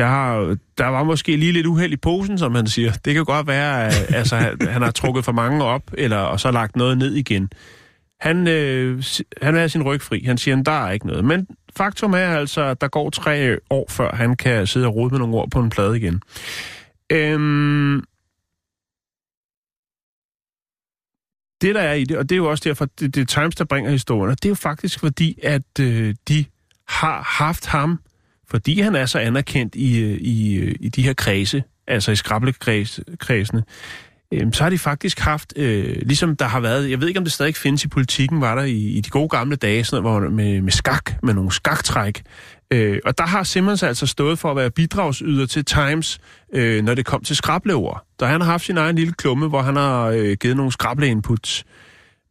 [0.00, 2.92] der, der var måske lige lidt uheld i posen, som han siger.
[2.92, 6.50] Det kan godt være, at altså, han, har trukket for mange op, eller og så
[6.50, 7.50] lagt noget ned igen.
[8.20, 9.04] Han, øh,
[9.42, 10.22] han er sin ryg fri.
[10.26, 11.24] Han siger, at der er ikke noget.
[11.24, 11.46] Men
[11.76, 15.18] faktum er altså, at der går tre år, før han kan sidde og rode med
[15.18, 16.22] nogle ord på en plade igen.
[17.12, 18.04] Øhm,
[21.60, 23.54] det, der er i det, og det er jo også derfor, det, det er Times,
[23.54, 26.44] der bringer historien, det er jo faktisk fordi, at øh, de
[26.88, 28.00] har haft ham,
[28.50, 32.16] fordi han er så anerkendt i, øh, i, øh, i de her kredse, altså i
[32.16, 33.62] skrablekredsene,
[34.32, 37.24] øh, så har de faktisk haft, øh, ligesom der har været, jeg ved ikke om
[37.24, 40.22] det stadig findes i politikken, var der i, i de gode gamle dage, sådan noget,
[40.22, 42.22] hvor, med, med skak, med nogle skaktræk,
[42.72, 46.18] Øh, og der har Simmons altså stået for at være bidragsyder til Times,
[46.54, 48.06] øh, når det kom til skrableord.
[48.20, 51.64] Der han har haft sin egen lille klumme, hvor han har øh, givet nogle skrable-inputs.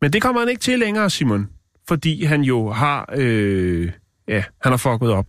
[0.01, 1.49] Men det kommer han ikke til længere, Simon.
[1.87, 3.09] Fordi han jo har...
[3.15, 3.91] Øh,
[4.27, 5.25] ja, han har fucket op.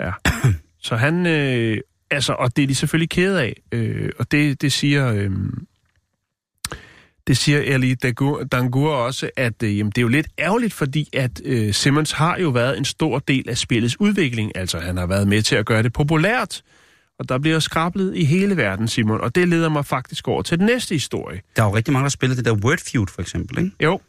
[0.00, 0.10] Ja.
[0.78, 1.26] Så han...
[1.26, 1.78] Øh,
[2.10, 3.62] altså, og det er de selvfølgelig kede af.
[3.72, 5.12] Øh, og det, det siger...
[5.12, 5.30] Øh,
[7.26, 7.94] det siger Eli
[8.52, 12.38] Dangur også, at øh, jamen, det er jo lidt ærgerligt, fordi at øh, Simmons har
[12.38, 14.56] jo været en stor del af spillets udvikling.
[14.56, 16.62] Altså, han har været med til at gøre det populært.
[17.18, 19.20] Og der bliver skrablet i hele verden, Simon.
[19.20, 21.40] Og det leder mig faktisk over til den næste historie.
[21.56, 23.70] Der er jo rigtig mange, der spiller det der Word Feud, for eksempel, ikke?
[23.82, 24.00] Jo.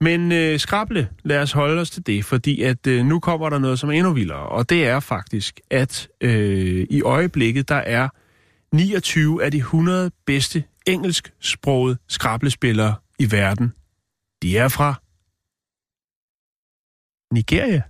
[0.00, 3.58] Men øh, skrable, lad os holde os til det, fordi at øh, nu kommer der
[3.58, 4.48] noget, som er endnu vildere.
[4.48, 8.08] Og det er faktisk, at øh, i øjeblikket, der er
[8.72, 13.72] 29 af de 100 bedste engelsksprogede skrablespillere i verden.
[14.42, 14.94] De er fra
[17.34, 17.82] Nigeria.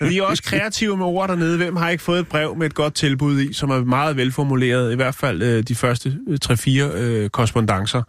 [0.10, 1.56] Vi er også kreative med ord dernede.
[1.56, 4.92] Hvem har ikke fået et brev med et godt tilbud i, som er meget velformuleret,
[4.92, 8.02] i hvert fald øh, de første 3-4 øh, øh, korrespondencer.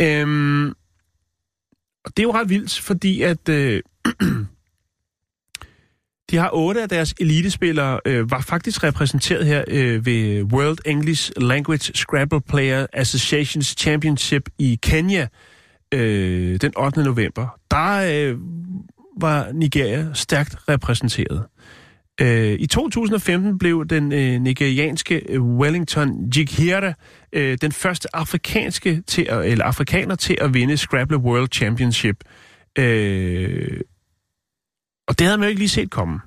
[0.00, 0.72] Øhm,
[2.08, 3.82] og det er jo ret vildt, fordi at øh,
[6.30, 11.32] De har otte af deres elitespillere, øh, var faktisk repræsenteret her øh, ved World English
[11.36, 15.26] Language Scrabble Player Associations Championship i Kenya
[15.94, 17.02] øh, den 8.
[17.02, 17.58] november.
[17.70, 18.38] Der øh,
[19.20, 21.44] var Nigeria stærkt repræsenteret.
[22.20, 26.92] Øh, I 2015 blev den øh, nigerianske Wellington Jikira
[27.32, 32.16] øh, den første afrikanske til at, eller afrikaner til at vinde Scrabble World Championship.
[32.78, 33.80] Øh,
[35.08, 36.20] og det havde man jo ikke lige set komme.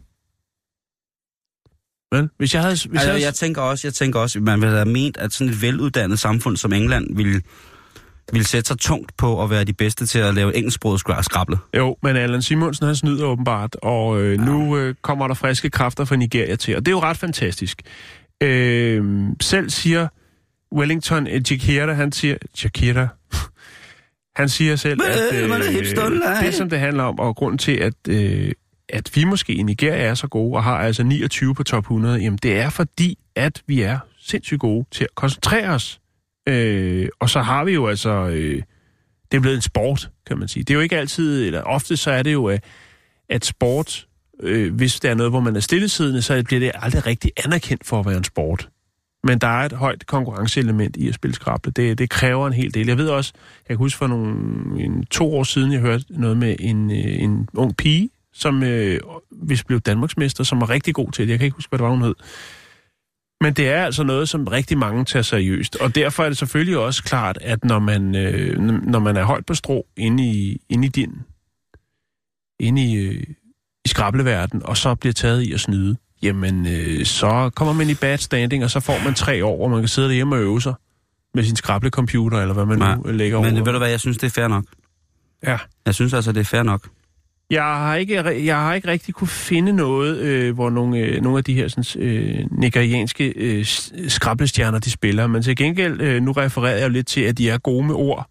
[2.12, 2.74] Men hvis jeg havde...
[2.74, 3.26] Hvis altså, jeg, havde...
[3.26, 6.58] jeg tænker også, jeg tænker også, man ville have ment, at sådan et veluddannet samfund
[6.58, 7.42] som England ville,
[8.32, 11.58] ville sætte sig tungt på at være de bedste til at lave engelsksproget skrable.
[11.78, 14.46] Jo, men Allan Simonsen han snyder åbenbart, og øh, ja.
[14.46, 17.82] nu øh, kommer der friske kræfter fra Nigeria til, og det er jo ret fantastisk.
[18.44, 20.08] Øh, selv siger
[20.76, 22.36] Wellington Jakira, han siger...
[22.64, 23.08] Jakira?
[24.40, 25.50] han siger selv, at øh,
[26.46, 28.52] det, som det handler om, og grund til, at, øh,
[28.90, 32.20] at vi måske i Nigeria er så gode, og har altså 29 på top 100,
[32.20, 36.01] jamen det er fordi, at vi er sindssygt gode til at koncentrere os.
[36.52, 38.10] Øh, og så har vi jo altså...
[38.10, 38.62] Øh,
[39.32, 40.64] det er blevet en sport, kan man sige.
[40.64, 42.60] Det er jo ikke altid, eller ofte så er det jo, øh,
[43.30, 44.08] at sport,
[44.44, 47.86] øh, hvis det er noget, hvor man er stillesiddende, så bliver det aldrig rigtig anerkendt
[47.86, 48.70] for at være en sport.
[49.24, 51.72] Men der er et højt konkurrenceelement i at spille skrable.
[51.72, 52.88] Det, det kræver en hel del.
[52.88, 53.34] Jeg ved også,
[53.70, 54.36] jeg kan huske for nogle
[54.84, 59.00] en, to år siden, jeg hørte noget med en, øh, en ung pige, som øh,
[59.32, 61.32] hvis blev Danmarksmester, som var rigtig god til det.
[61.32, 62.16] Jeg kan ikke huske, hvad det var, hun hed.
[63.42, 65.76] Men det er altså noget, som rigtig mange tager seriøst.
[65.76, 69.46] Og derfor er det selvfølgelig også klart, at når man, øh, når man er højt
[69.46, 71.14] på strå inde i, inde i din,
[72.60, 73.24] inde i, øh,
[73.86, 77.94] i skrableverden, og så bliver taget i at snyde, jamen øh, så kommer man i
[77.94, 80.62] bad standing, og så får man tre år, hvor man kan sidde derhjemme og øve
[80.62, 80.74] sig
[81.34, 83.64] med sin skrablecomputer, eller hvad man Nej, nu lægger Men over.
[83.64, 84.64] ved du hvad, jeg synes, det er fair nok.
[85.44, 85.58] Ja.
[85.86, 86.88] Jeg synes altså, det er fair nok.
[87.52, 91.38] Jeg har ikke, jeg har ikke rigtig kunne finde noget, øh, hvor nogle, øh, nogle
[91.38, 95.28] af de her sådan, øh, nigerianske øh, s- skrablestjerner, de spiller.
[95.28, 97.96] Men til gengæld, øh, nu refererer jeg jo lidt til, at de er gode med
[97.96, 98.28] ord.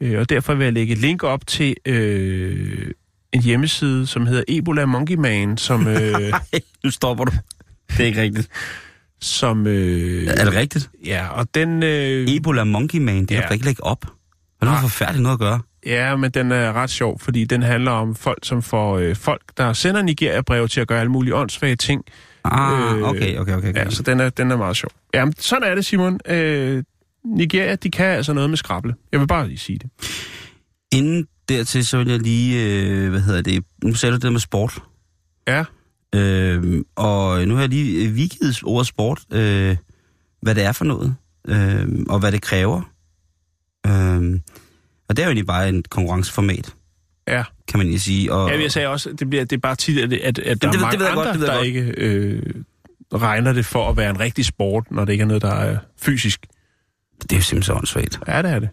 [0.00, 2.90] Øh, og derfor vil jeg lægge et link op til øh,
[3.32, 5.86] en hjemmeside, som hedder Ebola Monkey Man, som...
[5.88, 6.14] Øh,
[6.84, 7.32] nu stopper du.
[7.90, 8.48] Det er ikke rigtigt.
[9.20, 10.90] som øh, Er det rigtigt?
[11.06, 11.82] ja, og den...
[11.82, 13.40] Øh, Ebola Monkey Man, det Ja.
[13.40, 14.04] da ikke lægge op.
[14.58, 15.60] Hvad er det for forfærdeligt noget at gøre?
[15.86, 19.42] Ja, men den er ret sjov, fordi den handler om folk, som får øh, folk,
[19.56, 22.04] der sender Nigeria-brev til at gøre alle mulige åndssvage ting.
[22.44, 23.68] Ah, Øh, okay, okay, okay.
[23.70, 23.74] okay.
[23.84, 24.90] Ja, så den er, den er meget sjov.
[25.14, 26.20] Jamen, sådan er det, Simon.
[26.28, 26.82] Øh,
[27.24, 28.94] Nigeria, de kan altså noget med skrable.
[29.12, 29.90] Jeg vil bare lige sige det.
[30.92, 34.40] Inden dertil, så vil jeg lige, øh, hvad hedder det, nu sagde du det med
[34.40, 34.78] sport.
[35.48, 35.64] Ja,
[36.14, 39.76] Øh, og nu har jeg lige øh, vigivet ordet sport, øh,
[40.42, 41.14] hvad det er for noget,
[41.48, 42.82] øh, og hvad det kræver.
[43.86, 44.40] Øh,
[45.08, 46.74] og det er jo egentlig bare en konkurrenceformat,
[47.28, 47.44] ja.
[47.68, 48.32] kan man lige sige.
[48.32, 50.70] Og, ja jeg sagde også, det, bliver, det er bare tit, at, at, at der
[50.70, 51.66] det er mange det ved andre, godt, det ved der godt.
[51.66, 52.42] ikke øh,
[53.14, 55.78] regner det for at være en rigtig sport, når det ikke er noget, der er
[56.00, 56.46] fysisk.
[57.22, 58.18] Det er jo simpelthen åndssvagt.
[58.28, 58.68] Ja, det er det.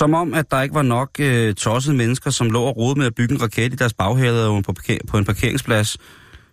[0.00, 3.06] Som om, at der ikke var nok øh, tossede mennesker, som lå og rode med
[3.06, 5.96] at bygge en raket i deres baghave på, parker- på en parkeringsplads,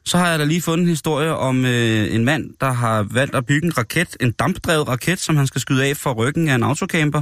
[0.06, 3.36] så har jeg da lige fundet en historie om øh, en mand, der har valgt
[3.36, 6.56] at bygge en raket, en dampdrevet raket, som han skal skyde af for ryggen af
[6.56, 7.22] en autocamper,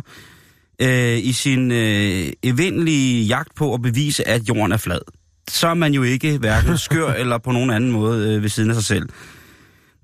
[0.82, 5.02] øh, i sin øh, evindelige jagt på at bevise, at jorden er flad.
[5.50, 8.70] Så er man jo ikke hverken skør eller på nogen anden måde øh, ved siden
[8.70, 9.10] af sig selv.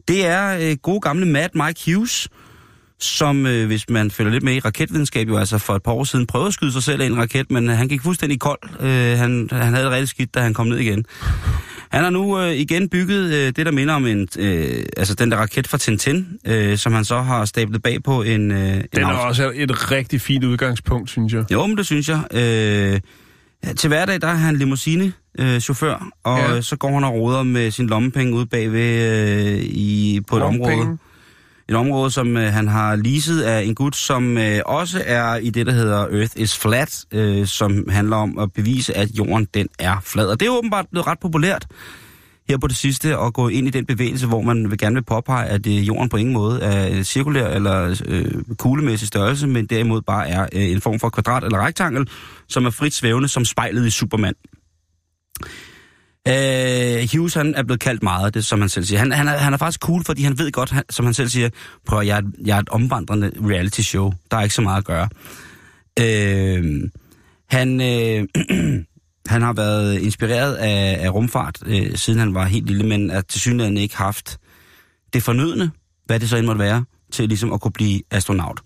[0.07, 2.27] Det er øh, gode gamle Matt Mike Hughes,
[3.01, 6.03] som, øh, hvis man følger lidt med i raketvidenskab, jo altså for et par år
[6.03, 8.59] siden prøvede at skyde sig selv af en raket, men øh, han gik fuldstændig kold.
[8.79, 11.05] Øh, han, han havde det rigtig skidt, da han kom ned igen.
[11.89, 15.31] Han har nu øh, igen bygget øh, det, der minder om en, øh, altså den
[15.31, 18.51] der raket fra Tintin, øh, som han så har stablet bag på en...
[18.51, 21.51] Øh, en Den er auto- også et rigtig fint udgangspunkt, synes jeg.
[21.51, 22.21] jo, men det synes jeg.
[22.33, 22.99] Øh,
[23.75, 26.61] til hverdag, der er han limousine øh, chauffør, og Ja.
[26.61, 30.97] så går han og roder med sin lommepenge ude bagved øh, i, på et område.
[31.71, 35.49] Et område, som øh, han har leaset af en gut, som øh, også er i
[35.49, 39.67] det, der hedder Earth is Flat, øh, som handler om at bevise, at jorden den
[39.79, 40.27] er flad.
[40.27, 41.67] Og det er åbenbart blevet ret populært
[42.49, 45.03] her på det sidste at gå ind i den bevægelse, hvor man vil gerne vil
[45.03, 50.01] påpege, at øh, jorden på ingen måde er cirkulær eller øh, kuglemæssig størrelse, men derimod
[50.01, 52.09] bare er øh, en form for kvadrat eller rektangel,
[52.47, 54.33] som er frit svævende som spejlet i Superman.
[56.27, 58.99] Øh, Hughes han er blevet kaldt meget det, som han selv siger.
[58.99, 61.29] Han, han, er, han er faktisk cool, fordi han ved godt, han, som han selv
[61.29, 61.49] siger,
[61.85, 64.13] prøv at, jeg, er, jeg er et omvandrende reality show.
[64.31, 65.09] Der er ikke så meget at gøre.
[65.99, 66.89] Øh,
[67.49, 68.27] han, øh,
[69.33, 73.21] han har været inspireret af, af rumfart, øh, siden han var helt lille, men er
[73.21, 74.37] til synligheden ikke haft
[75.13, 75.71] det fornødne,
[76.05, 78.61] hvad det så end måtte være, til ligesom at kunne blive astronaut.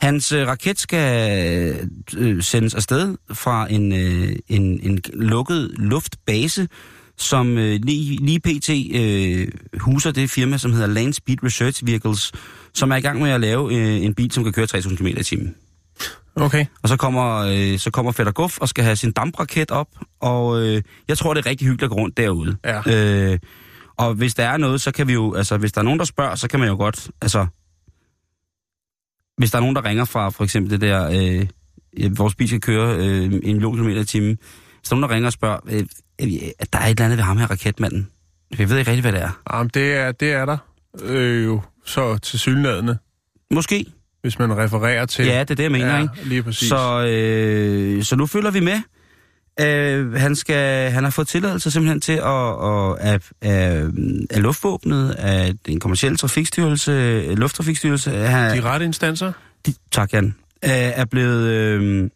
[0.00, 6.68] Hans øh, raket skal øh, sendes afsted fra en, øh, en, en lukket luftbase,
[7.16, 8.70] som øh, lige, lige pt.
[8.94, 9.48] Øh,
[9.80, 12.32] huser det firma, som hedder Land Speed Research Vehicles,
[12.74, 15.06] som er i gang med at lave øh, en bil, som kan køre 3.000 km
[15.06, 15.54] i timen.
[16.36, 16.66] Okay.
[16.82, 19.88] Og så kommer, øh, så kommer Fætter Guff og skal have sin dampraket op,
[20.20, 22.56] og øh, jeg tror, det er rigtig hyggeligt at gå rundt derude.
[22.64, 22.80] Ja.
[22.86, 23.38] Øh,
[23.96, 26.04] og hvis der er noget, så kan vi jo, altså hvis der er nogen, der
[26.04, 27.46] spørger, så kan man jo godt, altså,
[29.40, 31.46] hvis der er nogen, der ringer fra for eksempel det der, øh,
[31.98, 35.26] øh, vores bil skal køre øh, en million kilometer i timen, er nogen, der ringer
[35.26, 35.84] og spørger, øh,
[36.22, 36.28] øh,
[36.58, 38.08] at der er et eller andet ved ham her raketmanden.
[38.58, 39.40] Jeg ved ikke rigtig, hvad det er.
[39.52, 40.56] Jamen, det er, det er der
[41.02, 42.98] øh, jo så til synlædende,
[43.50, 43.86] Måske.
[44.20, 45.26] hvis man refererer til...
[45.26, 46.28] Ja, det er det, jeg mener, ja, ikke?
[46.28, 46.68] lige præcis.
[46.68, 48.80] Så, øh, så nu følger vi med.
[49.60, 53.90] Øh, han, skal, han har fået tilladelse simpelthen til at, at, at, at,
[54.30, 59.32] at luftvåbnet, af en kommersiel trafikstyrelse, lufttrafikstyrelse, han, De rette instanser?
[59.66, 60.34] de, tak Jan,
[60.64, 62.10] øh, er blevet, øh,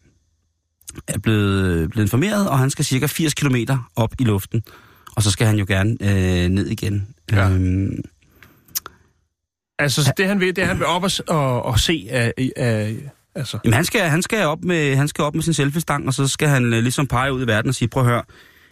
[1.07, 3.55] er blevet, blevet informeret, og han skal cirka 80 km
[3.95, 4.63] op i luften.
[5.15, 7.07] Og så skal han jo gerne øh, ned igen.
[7.31, 7.49] Ja.
[7.49, 8.03] Øhm,
[9.79, 12.33] Altså, så det han vil, det er, han vil op og, og, og se af,
[12.57, 12.95] af...
[13.35, 16.13] Altså, jamen, han skal, han, skal op med, han skal op med sin selfie-stang, og
[16.13, 18.21] så skal han øh, ligesom pege ud i verden og sige, prøv at høre,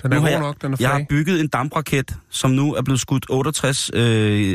[0.03, 2.74] Den er Nu har jeg, nok, den er jeg har bygget en dampraket, som nu
[2.74, 4.01] er blevet skudt 68 øh,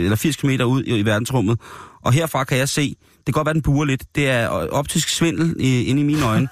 [0.04, 1.60] eller 80 km ud i, i verdensrummet.
[2.02, 2.96] Og herfra kan jeg se,
[3.34, 4.02] kan godt være, den burer lidt.
[4.14, 6.48] Det er optisk svindel i, inde i mine øjne.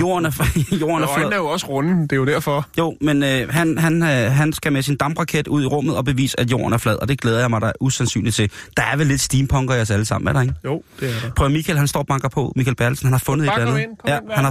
[0.00, 0.30] Jorden er,
[0.80, 1.16] jorden er flad.
[1.16, 2.66] øjnene er jo også runde, det er jo derfor.
[2.78, 6.04] Jo, men øh, han, han, øh, han skal med sin dampraket ud i rummet og
[6.04, 8.50] bevise, at jorden er flad, og det glæder jeg mig da usandsynligt til.
[8.76, 10.54] Der er vel lidt steampunker i os alle sammen, er der ikke?
[10.64, 11.30] Jo, det er der.
[11.30, 12.52] Prøv Michael, han står og banker på.
[12.56, 13.84] Michael Bertelsen, han har fundet et Bare eller andet.
[13.84, 14.50] ind, ja, ind, han har